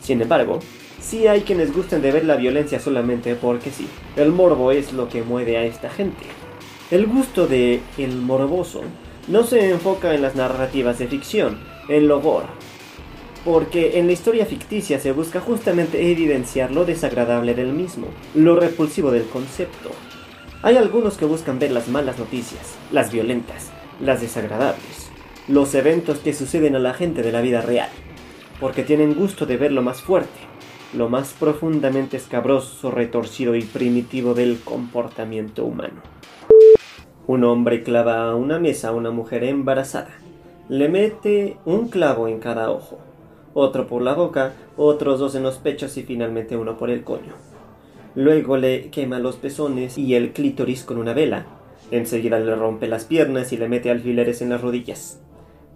Sin 0.00 0.20
embargo, 0.22 0.58
sí 1.00 1.28
hay 1.28 1.42
quienes 1.42 1.72
gustan 1.72 2.02
de 2.02 2.10
ver 2.10 2.24
la 2.24 2.36
violencia 2.36 2.80
solamente 2.80 3.36
porque 3.36 3.70
sí. 3.70 3.86
El 4.16 4.32
morbo 4.32 4.72
es 4.72 4.92
lo 4.92 5.08
que 5.08 5.22
mueve 5.22 5.56
a 5.56 5.64
esta 5.64 5.88
gente. 5.88 6.24
El 6.90 7.06
gusto 7.06 7.46
de 7.46 7.80
el 7.98 8.16
morboso 8.16 8.82
no 9.28 9.44
se 9.44 9.70
enfoca 9.70 10.14
en 10.14 10.22
las 10.22 10.34
narrativas 10.34 10.98
de 10.98 11.08
ficción, 11.08 11.58
en 11.88 12.08
lo 12.08 12.20
gore, 12.20 12.46
porque 13.46 14.00
en 14.00 14.08
la 14.08 14.12
historia 14.12 14.44
ficticia 14.44 14.98
se 14.98 15.12
busca 15.12 15.38
justamente 15.38 16.10
evidenciar 16.10 16.72
lo 16.72 16.84
desagradable 16.84 17.54
del 17.54 17.72
mismo, 17.72 18.08
lo 18.34 18.58
repulsivo 18.58 19.12
del 19.12 19.22
concepto. 19.26 19.90
Hay 20.62 20.76
algunos 20.76 21.16
que 21.16 21.26
buscan 21.26 21.60
ver 21.60 21.70
las 21.70 21.86
malas 21.86 22.18
noticias, 22.18 22.74
las 22.90 23.12
violentas, 23.12 23.70
las 24.00 24.20
desagradables, 24.20 25.12
los 25.46 25.76
eventos 25.76 26.18
que 26.18 26.34
suceden 26.34 26.74
a 26.74 26.80
la 26.80 26.92
gente 26.92 27.22
de 27.22 27.30
la 27.30 27.40
vida 27.40 27.60
real, 27.60 27.88
porque 28.58 28.82
tienen 28.82 29.14
gusto 29.14 29.46
de 29.46 29.56
ver 29.56 29.70
lo 29.70 29.80
más 29.80 30.02
fuerte, 30.02 30.40
lo 30.92 31.08
más 31.08 31.32
profundamente 31.32 32.16
escabroso, 32.16 32.90
retorcido 32.90 33.54
y 33.54 33.62
primitivo 33.62 34.34
del 34.34 34.58
comportamiento 34.58 35.64
humano. 35.64 36.02
Un 37.28 37.44
hombre 37.44 37.84
clava 37.84 38.28
a 38.28 38.34
una 38.34 38.58
mesa 38.58 38.88
a 38.88 38.92
una 38.92 39.12
mujer 39.12 39.44
embarazada. 39.44 40.16
Le 40.68 40.88
mete 40.88 41.58
un 41.64 41.88
clavo 41.88 42.26
en 42.26 42.40
cada 42.40 42.70
ojo, 42.72 42.98
otro 43.58 43.86
por 43.86 44.02
la 44.02 44.14
boca, 44.14 44.52
otros 44.76 45.18
dos 45.18 45.34
en 45.34 45.42
los 45.42 45.56
pechos 45.56 45.96
y 45.96 46.02
finalmente 46.02 46.56
uno 46.56 46.76
por 46.76 46.90
el 46.90 47.02
coño. 47.04 47.32
Luego 48.14 48.56
le 48.56 48.90
quema 48.90 49.18
los 49.18 49.36
pezones 49.36 49.98
y 49.98 50.14
el 50.14 50.32
clítoris 50.32 50.84
con 50.84 50.98
una 50.98 51.14
vela, 51.14 51.46
Enseguida 51.90 52.40
le 52.40 52.54
rompe 52.56 52.88
las 52.88 53.04
piernas 53.04 53.52
y 53.52 53.56
le 53.56 53.68
mete 53.68 53.90
alfileres 53.90 54.42
en 54.42 54.48
las 54.48 54.60
rodillas. 54.60 55.20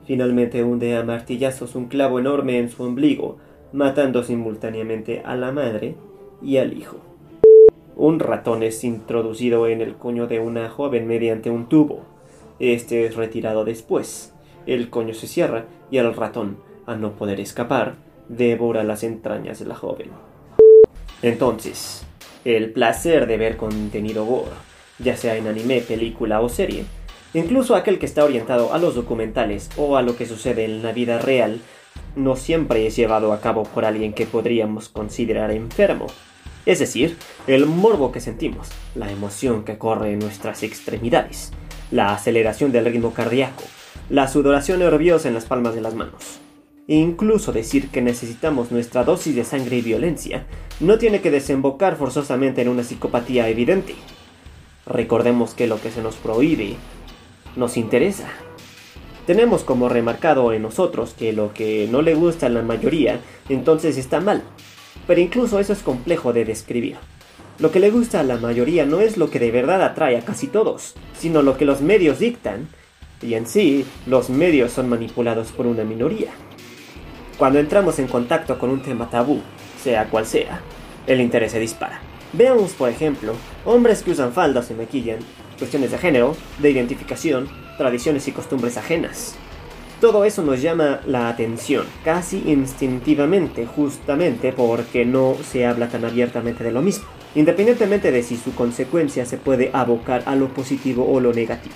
Finalmente 0.07 0.65
hunde 0.65 0.97
a 0.97 1.05
martillazos 1.05 1.77
un 1.77 1.87
clavo 1.87 2.19
enorme 2.19 2.59
en 2.59 2.69
su 2.69 2.83
ombligo, 2.83 3.37
matando 3.73 4.25
simultáneamente 4.25 5.23
a 5.25 5.37
la 5.37 5.53
madre 5.53 5.95
y 6.43 6.57
al 6.57 6.77
hijo. 6.77 6.97
Un 7.95 8.19
ratón 8.19 8.63
es 8.63 8.83
introducido 8.83 9.69
en 9.69 9.83
el 9.83 9.95
coño 9.95 10.27
de 10.27 10.41
una 10.41 10.69
joven 10.69 11.07
mediante 11.07 11.51
un 11.51 11.69
tubo. 11.69 12.01
Este 12.59 13.05
es 13.05 13.15
retirado 13.15 13.65
después. 13.65 14.35
El 14.67 14.91
coño 14.91 15.15
se 15.15 15.29
cierra 15.29 15.67
y 15.91 15.99
el 15.99 16.13
ratón, 16.15 16.57
al 16.91 17.01
no 17.01 17.13
poder 17.13 17.41
escapar, 17.41 17.95
devora 18.29 18.85
las 18.85 19.03
entrañas 19.05 19.59
de 19.59 19.67
la 19.67 19.75
joven. 19.75 20.11
Entonces, 21.23 22.05
el 22.45 22.73
placer 22.73 23.27
de 23.27 23.37
ver 23.37 23.57
contenido 23.57 24.25
gore 24.25 24.71
ya 25.03 25.17
sea 25.17 25.37
en 25.37 25.47
anime, 25.47 25.81
película 25.81 26.41
o 26.41 26.49
serie. 26.49 26.85
Incluso 27.35 27.75
aquel 27.75 27.99
que 27.99 28.07
está 28.07 28.25
orientado 28.25 28.75
a 28.75 28.79
los 28.79 28.95
documentales 28.95 29.71
o 29.77 29.97
a 29.97 30.03
lo 30.03 30.17
que 30.17 30.27
sucede 30.27 30.65
en 30.65 30.83
la 30.83 30.93
vida 30.93 31.19
real, 31.19 31.61
no 32.17 32.37
siempre 32.37 32.87
es 32.87 32.97
llevado 32.97 33.33
a 33.33 33.41
cabo 33.41 33.63
por 33.63 33.85
alguien 33.85 34.13
que 34.13 34.27
podríamos 34.27 34.89
considerar 34.89 35.51
enfermo. 35.51 36.07
Es 36.67 36.79
decir, 36.79 37.17
el 37.47 37.67
morbo 37.67 38.13
que 38.13 38.21
sentimos, 38.21 38.69
la 38.95 39.11
emoción 39.11 39.65
que 39.65 39.79
corre 39.79 40.13
en 40.13 40.19
nuestras 40.19 40.63
extremidades, 40.63 41.53
la 41.91 42.13
aceleración 42.13 42.73
del 42.73 42.85
ritmo 42.85 43.15
cardíaco, 43.15 43.63
la 44.11 44.29
sudoración 44.29 44.81
nerviosa 44.81 45.29
en 45.29 45.35
las 45.35 45.47
palmas 45.47 45.75
de 45.75 45.81
las 45.81 45.95
manos. 45.95 46.41
E 46.91 46.97
incluso 46.97 47.53
decir 47.53 47.89
que 47.91 48.03
necesitamos 48.03 48.73
nuestra 48.73 49.05
dosis 49.05 49.37
de 49.37 49.45
sangre 49.45 49.77
y 49.77 49.81
violencia 49.81 50.47
no 50.81 50.99
tiene 50.99 51.21
que 51.21 51.31
desembocar 51.31 51.95
forzosamente 51.95 52.63
en 52.63 52.69
una 52.69 52.83
psicopatía 52.83 53.49
evidente. 53.49 53.95
Recordemos 54.87 55.55
que 55.55 55.69
lo 55.69 55.81
que 55.81 55.93
se 55.93 56.03
nos 56.03 56.17
prohíbe 56.17 56.75
nos 57.55 57.77
interesa. 57.77 58.29
Tenemos 59.25 59.63
como 59.63 59.89
remarcado 59.89 60.53
en 60.53 60.63
nosotros 60.63 61.15
que 61.17 61.33
lo 61.33 61.55
que 61.55 61.87
no 61.89 62.03
le 62.03 62.17
gusta 62.17 62.47
a 62.47 62.49
la 62.49 62.63
mayoría, 62.63 63.21
entonces 63.49 63.97
está 63.97 64.21
mal. 64.21 64.43
Pero 65.07 65.21
incluso 65.21 65.61
eso 65.61 65.73
es 65.73 65.85
complejo 65.85 66.33
de 66.33 66.45
describir. 66.45 66.97
Lo 67.61 67.71
que 67.71 67.79
le 67.79 67.93
gusta 67.93 68.19
a 68.19 68.25
la 68.25 68.37
mayoría 68.37 68.85
no 68.85 69.01
es 69.01 69.17
lo 69.17 69.31
que 69.31 69.39
de 69.39 69.53
verdad 69.53 69.81
atrae 69.83 70.19
a 70.19 70.25
casi 70.25 70.49
todos, 70.49 70.97
sino 71.17 71.43
lo 71.43 71.57
que 71.57 71.67
los 71.67 71.83
medios 71.83 72.19
dictan, 72.19 72.67
y 73.23 73.35
en 73.35 73.47
sí 73.47 73.85
los 74.09 74.29
medios 74.29 74.73
son 74.73 74.89
manipulados 74.89 75.53
por 75.53 75.69
una 75.69 75.85
minoría. 75.85 76.33
Cuando 77.41 77.59
entramos 77.59 77.99
en 77.99 78.07
contacto 78.07 78.59
con 78.59 78.69
un 78.69 78.83
tema 78.83 79.09
tabú, 79.09 79.41
sea 79.83 80.11
cual 80.11 80.27
sea, 80.27 80.61
el 81.07 81.23
interés 81.23 81.53
se 81.53 81.59
dispara. 81.59 82.03
Veamos, 82.35 82.73
por 82.73 82.91
ejemplo, 82.91 83.33
hombres 83.65 84.03
que 84.03 84.11
usan 84.11 84.35
faldas 84.35 84.71
y 84.71 84.75
maquillan, 84.75 85.21
cuestiones 85.59 85.91
de 85.91 85.97
género, 85.97 86.37
de 86.59 86.71
identificación, 86.71 87.49
tradiciones 87.79 88.29
y 88.29 88.33
costumbres 88.33 88.77
ajenas. 88.77 89.37
Todo 90.03 90.27
eso 90.27 90.43
nos 90.43 90.61
llama 90.61 91.01
la 91.07 91.31
atención, 91.31 91.87
casi 92.05 92.43
instintivamente, 92.45 93.65
justamente 93.65 94.53
porque 94.53 95.07
no 95.07 95.35
se 95.43 95.65
habla 95.65 95.89
tan 95.89 96.05
abiertamente 96.05 96.63
de 96.63 96.73
lo 96.73 96.83
mismo, 96.83 97.07
independientemente 97.35 98.13
de 98.13 98.23
si 98.23 98.37
su 98.37 98.55
consecuencia 98.55 99.25
se 99.25 99.39
puede 99.39 99.71
abocar 99.73 100.25
a 100.27 100.37
lo 100.37 100.49
positivo 100.49 101.11
o 101.11 101.21
lo 101.21 101.33
negativo. 101.33 101.75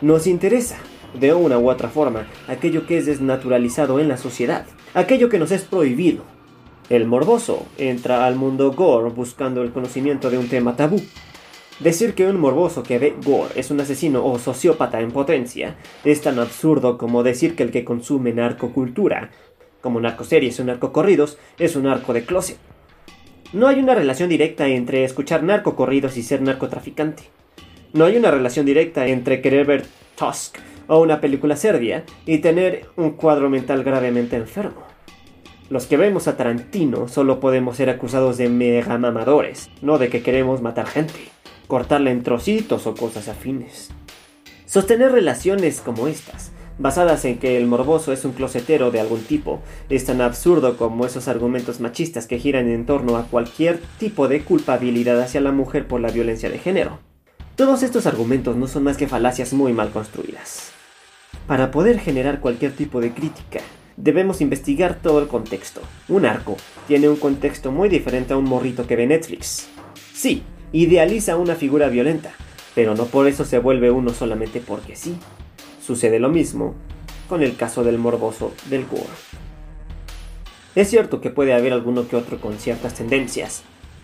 Nos 0.00 0.26
interesa, 0.26 0.78
de 1.18 1.32
una 1.32 1.58
u 1.58 1.70
otra 1.70 1.88
forma, 1.88 2.26
aquello 2.48 2.86
que 2.86 2.98
es 2.98 3.06
desnaturalizado 3.06 4.00
en 4.00 4.08
la 4.08 4.16
sociedad, 4.16 4.66
aquello 4.94 5.28
que 5.28 5.38
nos 5.38 5.50
es 5.50 5.62
prohibido, 5.62 6.22
el 6.90 7.06
morboso 7.06 7.66
entra 7.78 8.26
al 8.26 8.36
mundo 8.36 8.72
gore 8.72 9.08
buscando 9.08 9.62
el 9.62 9.72
conocimiento 9.72 10.28
de 10.28 10.36
un 10.36 10.48
tema 10.48 10.76
tabú. 10.76 11.00
Decir 11.80 12.14
que 12.14 12.26
un 12.26 12.38
morboso 12.38 12.82
que 12.82 12.98
ve 12.98 13.14
gore 13.24 13.58
es 13.58 13.70
un 13.70 13.80
asesino 13.80 14.24
o 14.24 14.38
sociópata 14.38 15.00
en 15.00 15.10
potencia 15.10 15.76
es 16.04 16.20
tan 16.20 16.38
absurdo 16.38 16.98
como 16.98 17.22
decir 17.22 17.56
que 17.56 17.62
el 17.62 17.70
que 17.70 17.84
consume 17.84 18.34
narcocultura, 18.34 19.30
como 19.80 19.98
narcoseries 19.98 20.60
o 20.60 20.64
narcocorridos, 20.64 21.38
es 21.58 21.74
un 21.74 21.84
narco 21.84 22.12
de 22.12 22.24
closet. 22.26 22.58
No 23.54 23.66
hay 23.66 23.80
una 23.80 23.94
relación 23.94 24.28
directa 24.28 24.68
entre 24.68 25.04
escuchar 25.04 25.42
narcocorridos 25.42 26.18
y 26.18 26.22
ser 26.22 26.42
narcotraficante. 26.42 27.24
No 27.94 28.04
hay 28.04 28.18
una 28.18 28.30
relación 28.30 28.66
directa 28.66 29.06
entre 29.06 29.40
querer 29.40 29.66
ver 29.66 29.86
Tusk 30.16 30.58
o 30.88 31.00
una 31.00 31.20
película 31.20 31.56
serbia 31.56 32.04
y 32.26 32.38
tener 32.38 32.86
un 32.96 33.12
cuadro 33.12 33.50
mental 33.50 33.84
gravemente 33.84 34.36
enfermo. 34.36 34.82
Los 35.70 35.86
que 35.86 35.96
vemos 35.96 36.28
a 36.28 36.36
Tarantino 36.36 37.08
solo 37.08 37.40
podemos 37.40 37.76
ser 37.76 37.88
acusados 37.88 38.36
de 38.36 38.48
mega 38.48 38.98
mamadores, 38.98 39.70
no 39.80 39.98
de 39.98 40.10
que 40.10 40.22
queremos 40.22 40.60
matar 40.60 40.86
gente, 40.86 41.20
cortarla 41.66 42.10
en 42.10 42.22
trocitos 42.22 42.86
o 42.86 42.94
cosas 42.94 43.28
afines. 43.28 43.90
Sostener 44.66 45.10
relaciones 45.10 45.80
como 45.80 46.06
estas, 46.06 46.52
basadas 46.78 47.24
en 47.24 47.38
que 47.38 47.56
el 47.56 47.66
morboso 47.66 48.12
es 48.12 48.24
un 48.24 48.32
closetero 48.32 48.90
de 48.90 49.00
algún 49.00 49.22
tipo, 49.22 49.60
es 49.88 50.04
tan 50.04 50.20
absurdo 50.20 50.76
como 50.76 51.06
esos 51.06 51.28
argumentos 51.28 51.80
machistas 51.80 52.26
que 52.26 52.38
giran 52.38 52.68
en 52.68 52.84
torno 52.84 53.16
a 53.16 53.24
cualquier 53.24 53.80
tipo 53.98 54.28
de 54.28 54.42
culpabilidad 54.42 55.20
hacia 55.20 55.40
la 55.40 55.52
mujer 55.52 55.86
por 55.86 56.00
la 56.00 56.10
violencia 56.10 56.50
de 56.50 56.58
género. 56.58 56.98
Todos 57.56 57.84
estos 57.84 58.06
argumentos 58.06 58.56
no 58.56 58.66
son 58.66 58.82
más 58.82 58.96
que 58.96 59.06
falacias 59.06 59.52
muy 59.52 59.72
mal 59.72 59.90
construidas. 59.92 60.72
Para 61.46 61.70
poder 61.70 62.00
generar 62.00 62.40
cualquier 62.40 62.72
tipo 62.72 63.00
de 63.00 63.12
crítica, 63.12 63.60
debemos 63.96 64.40
investigar 64.40 64.98
todo 65.00 65.20
el 65.20 65.28
contexto. 65.28 65.80
Un 66.08 66.26
arco 66.26 66.56
tiene 66.88 67.08
un 67.08 67.14
contexto 67.14 67.70
muy 67.70 67.88
diferente 67.88 68.32
a 68.32 68.36
un 68.36 68.44
morrito 68.44 68.88
que 68.88 68.96
ve 68.96 69.06
Netflix. 69.06 69.68
Sí, 70.12 70.42
idealiza 70.72 71.36
una 71.36 71.54
figura 71.54 71.88
violenta, 71.88 72.32
pero 72.74 72.96
no 72.96 73.04
por 73.04 73.28
eso 73.28 73.44
se 73.44 73.60
vuelve 73.60 73.92
uno 73.92 74.10
solamente 74.10 74.60
porque 74.60 74.96
sí. 74.96 75.16
Sucede 75.80 76.18
lo 76.18 76.30
mismo 76.30 76.74
con 77.28 77.44
el 77.44 77.54
caso 77.54 77.84
del 77.84 77.98
morboso 77.98 78.52
del 78.68 78.84
gore. 78.84 79.06
Es 80.74 80.90
cierto 80.90 81.20
que 81.20 81.30
puede 81.30 81.54
haber 81.54 81.72
alguno 81.72 82.08
que 82.08 82.16
otro 82.16 82.40
con 82.40 82.58
ciertas 82.58 82.94
tendencias, 82.94 83.62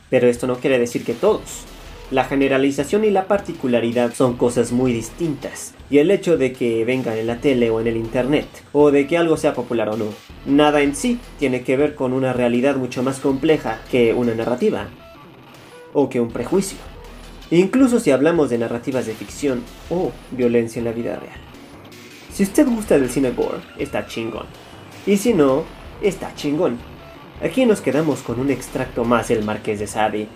pero 0.08 0.28
esto 0.28 0.46
no 0.46 0.58
quiere 0.58 0.78
decir 0.78 1.04
que 1.04 1.14
todos. 1.14 1.64
La 2.10 2.24
generalización 2.24 3.04
y 3.04 3.10
la 3.10 3.28
particularidad 3.28 4.12
son 4.14 4.36
cosas 4.36 4.72
muy 4.72 4.92
distintas, 4.92 5.74
y 5.90 5.98
el 5.98 6.10
hecho 6.10 6.36
de 6.36 6.52
que 6.52 6.84
vengan 6.84 7.16
en 7.16 7.28
la 7.28 7.36
tele 7.36 7.70
o 7.70 7.80
en 7.80 7.86
el 7.86 7.96
internet, 7.96 8.48
o 8.72 8.90
de 8.90 9.06
que 9.06 9.16
algo 9.16 9.36
sea 9.36 9.54
popular 9.54 9.88
o 9.90 9.96
no, 9.96 10.06
nada 10.44 10.80
en 10.82 10.96
sí 10.96 11.20
tiene 11.38 11.62
que 11.62 11.76
ver 11.76 11.94
con 11.94 12.12
una 12.12 12.32
realidad 12.32 12.74
mucho 12.74 13.04
más 13.04 13.20
compleja 13.20 13.80
que 13.92 14.12
una 14.12 14.34
narrativa, 14.34 14.88
o 15.92 16.08
que 16.08 16.20
un 16.20 16.32
prejuicio. 16.32 16.78
Incluso 17.52 18.00
si 18.00 18.10
hablamos 18.10 18.50
de 18.50 18.58
narrativas 18.58 19.06
de 19.06 19.14
ficción 19.14 19.62
o 19.88 20.10
violencia 20.32 20.80
en 20.80 20.86
la 20.86 20.92
vida 20.92 21.14
real. 21.14 21.38
Si 22.32 22.42
usted 22.42 22.66
gusta 22.66 22.98
del 22.98 23.10
cine 23.10 23.30
gore, 23.30 23.58
está 23.78 24.06
chingón. 24.06 24.46
Y 25.06 25.16
si 25.16 25.32
no, 25.32 25.62
está 26.02 26.34
chingón. 26.34 26.78
Aquí 27.40 27.66
nos 27.66 27.80
quedamos 27.80 28.22
con 28.22 28.40
un 28.40 28.50
extracto 28.50 29.04
más 29.04 29.28
del 29.28 29.44
Marqués 29.44 29.78
de 29.78 29.86
Sade, 29.86 30.28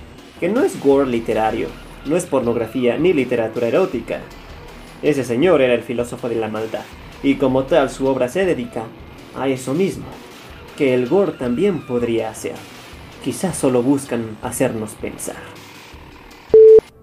no 0.49 0.63
es 0.63 0.81
gore 0.83 1.07
literario, 1.07 1.69
no 2.07 2.17
es 2.17 2.27
pornografía 2.27 2.97
ni 2.99 3.13
literatura 3.13 3.69
erótica. 3.69 4.21
Ese 5.03 5.25
señor 5.25 5.63
era 5.63 5.75
el 5.75 5.83
filósofo 5.83 6.29
de 6.29 6.37
la 6.37 6.49
maldad, 6.49 6.85
y 7.23 7.37
como 7.37 7.65
tal 7.65 7.91
su 7.91 8.07
obra 8.07 8.29
se 8.29 8.45
dedica 8.45 8.85
a 9.37 9.49
eso 9.49 9.75
mismo, 9.75 10.07
que 10.77 10.95
el 10.95 11.09
gore 11.09 11.33
también 11.33 11.87
podría 11.87 12.31
hacer. 12.31 12.55
Quizás 13.23 13.57
solo 13.57 13.83
buscan 13.83 14.37
hacernos 14.43 14.93
pensar. 14.93 15.37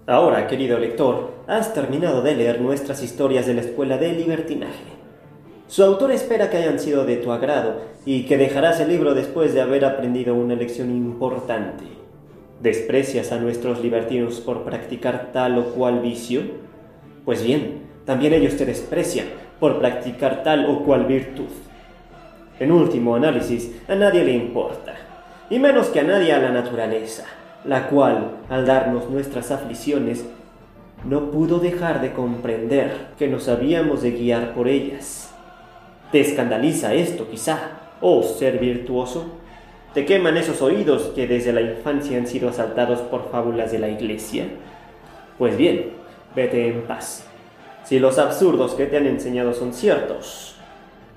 Ahora, 0.07 0.47
querido 0.47 0.77
lector, 0.77 1.31
has 1.47 1.73
terminado 1.73 2.21
de 2.21 2.35
leer 2.35 2.59
nuestras 2.59 3.01
historias 3.01 3.45
de 3.45 3.53
la 3.53 3.61
escuela 3.61 3.97
de 3.97 4.13
libertinaje. 4.13 5.01
Su 5.67 5.83
autor 5.83 6.11
espera 6.11 6.49
que 6.49 6.57
hayan 6.57 6.79
sido 6.79 7.05
de 7.05 7.15
tu 7.15 7.31
agrado 7.31 7.81
y 8.05 8.25
que 8.25 8.37
dejarás 8.37 8.79
el 8.81 8.89
libro 8.89 9.13
después 9.13 9.53
de 9.53 9.61
haber 9.61 9.85
aprendido 9.85 10.35
una 10.35 10.55
lección 10.55 10.89
importante. 10.89 12.00
¿Desprecias 12.61 13.31
a 13.31 13.39
nuestros 13.39 13.81
libertinos 13.81 14.39
por 14.39 14.63
practicar 14.63 15.31
tal 15.33 15.57
o 15.57 15.63
cual 15.73 15.99
vicio? 15.99 16.43
Pues 17.25 17.43
bien, 17.43 17.81
también 18.05 18.33
ellos 18.33 18.55
te 18.55 18.67
desprecian 18.67 19.25
por 19.59 19.79
practicar 19.79 20.43
tal 20.43 20.67
o 20.67 20.83
cual 20.83 21.05
virtud. 21.05 21.49
En 22.59 22.71
último 22.71 23.15
análisis, 23.15 23.71
a 23.87 23.95
nadie 23.95 24.23
le 24.23 24.33
importa, 24.33 24.93
y 25.49 25.57
menos 25.57 25.87
que 25.87 26.01
a 26.01 26.03
nadie 26.03 26.33
a 26.33 26.39
la 26.39 26.51
naturaleza, 26.51 27.25
la 27.65 27.87
cual, 27.87 28.37
al 28.47 28.67
darnos 28.67 29.09
nuestras 29.09 29.49
aflicciones, 29.49 30.23
no 31.03 31.31
pudo 31.31 31.57
dejar 31.57 31.99
de 31.99 32.13
comprender 32.13 33.07
que 33.17 33.27
nos 33.27 33.47
habíamos 33.47 34.03
de 34.03 34.11
guiar 34.11 34.53
por 34.53 34.67
ellas. 34.67 35.33
¿Te 36.11 36.21
escandaliza 36.21 36.93
esto, 36.93 37.27
quizá, 37.27 37.57
oh 38.01 38.21
ser 38.21 38.59
virtuoso? 38.59 39.40
¿Te 39.93 40.05
queman 40.05 40.37
esos 40.37 40.61
oídos 40.61 41.11
que 41.13 41.27
desde 41.27 41.51
la 41.51 41.59
infancia 41.59 42.17
han 42.17 42.25
sido 42.25 42.47
asaltados 42.47 43.01
por 43.01 43.29
fábulas 43.29 43.73
de 43.73 43.79
la 43.79 43.89
iglesia? 43.89 44.45
Pues 45.37 45.57
bien, 45.57 45.91
vete 46.33 46.69
en 46.69 46.83
paz. 46.83 47.27
Si 47.83 47.99
los 47.99 48.17
absurdos 48.17 48.73
que 48.75 48.85
te 48.85 48.95
han 48.95 49.05
enseñado 49.05 49.53
son 49.53 49.73
ciertos, 49.73 50.55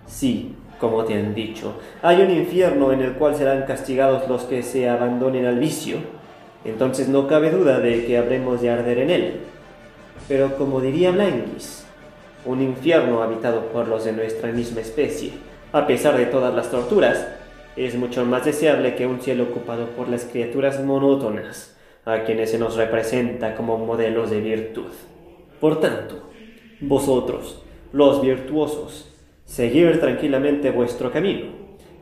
sí, 0.09 0.57
como 0.81 1.05
te 1.05 1.15
han 1.15 1.37
dicho, 1.37 1.75
hay 2.03 2.23
un 2.23 2.33
infierno 2.33 2.91
en 2.91 3.03
el 3.03 3.13
cual 3.13 3.37
serán 3.37 3.63
castigados 3.63 4.29
los 4.29 4.43
que 4.43 4.65
se 4.65 4.89
abandonen 4.89 5.47
al 5.47 5.61
vicio, 5.61 5.99
entonces 6.65 7.09
no 7.09 7.29
cabe 7.29 7.51
duda 7.51 7.79
de 7.79 8.05
que 8.07 8.19
habremos 8.19 8.61
de 8.61 8.71
arder 8.71 8.99
en 8.99 9.11
él. 9.11 9.41
Pero 10.27 10.57
como 10.57 10.81
diría 10.81 11.13
Blanquis, 11.13 11.87
un 12.45 12.61
infierno 12.61 13.23
habitado 13.23 13.67
por 13.67 13.87
los 13.87 14.05
de 14.05 14.15
nuestra 14.15 14.51
misma 14.51 14.81
especie, 14.81 15.31
a 15.73 15.87
pesar 15.87 16.17
de 16.17 16.27
todas 16.27 16.53
las 16.53 16.73
torturas, 16.73 17.25
es 17.77 17.97
mucho 17.97 18.25
más 18.25 18.45
deseable 18.45 18.95
que 18.95 19.07
un 19.07 19.21
cielo 19.21 19.45
ocupado 19.45 19.89
por 19.91 20.09
las 20.09 20.25
criaturas 20.25 20.83
monótonas, 20.83 21.77
a 22.05 22.25
quienes 22.25 22.51
se 22.51 22.59
nos 22.59 22.77
representa 22.77 23.55
como 23.55 23.79
modelos 23.79 24.31
de 24.31 24.41
virtud. 24.41 24.93
Por 25.61 25.81
tanto, 25.81 26.31
vosotros, 26.81 27.63
los 27.93 28.21
virtuosos, 28.21 29.11
seguid 29.45 29.99
tranquilamente 30.01 30.71
vuestro 30.71 31.11
camino. 31.11 31.47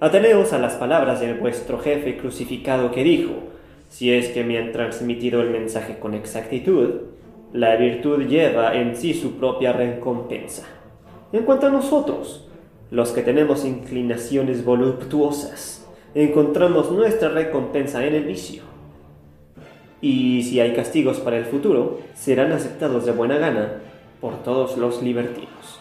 Ateneos 0.01 0.53
a 0.53 0.59
las 0.59 0.75
palabras 0.75 1.21
de 1.21 1.35
vuestro 1.35 1.79
jefe 1.79 2.17
crucificado 2.17 2.91
que 2.91 3.05
dijo, 3.05 3.33
si 3.89 4.13
es 4.13 4.31
que 4.31 4.43
me 4.43 4.59
han 4.59 4.73
transmitido 4.73 5.43
el 5.43 5.51
mensaje 5.51 5.99
con 5.99 6.15
exactitud, 6.15 7.03
la 7.53 7.77
virtud 7.77 8.27
lleva 8.27 8.75
en 8.75 8.97
sí 8.97 9.15
su 9.15 9.37
propia 9.37 9.73
recompensa. 9.73 10.67
En 11.33 11.45
cuanto 11.45 11.67
a 11.67 11.71
nosotros, 11.71 12.49
los 12.93 13.13
que 13.13 13.23
tenemos 13.23 13.65
inclinaciones 13.65 14.67
voluptuosas, 14.67 15.83
encontramos 16.15 16.93
nuestra 16.93 17.31
recompensa 17.31 18.05
en 18.05 18.15
el 18.15 18.25
vicio. 18.25 18.65
Y 20.03 20.43
si 20.43 20.61
hay 20.61 20.75
castigos 20.75 21.19
para 21.19 21.39
el 21.39 21.47
futuro, 21.47 22.01
serán 22.15 22.53
aceptados 22.53 23.07
de 23.07 23.13
buena 23.13 23.39
gana 23.39 23.81
por 24.21 24.43
todos 24.43 24.77
los 24.77 25.03
libertinos. 25.03 25.81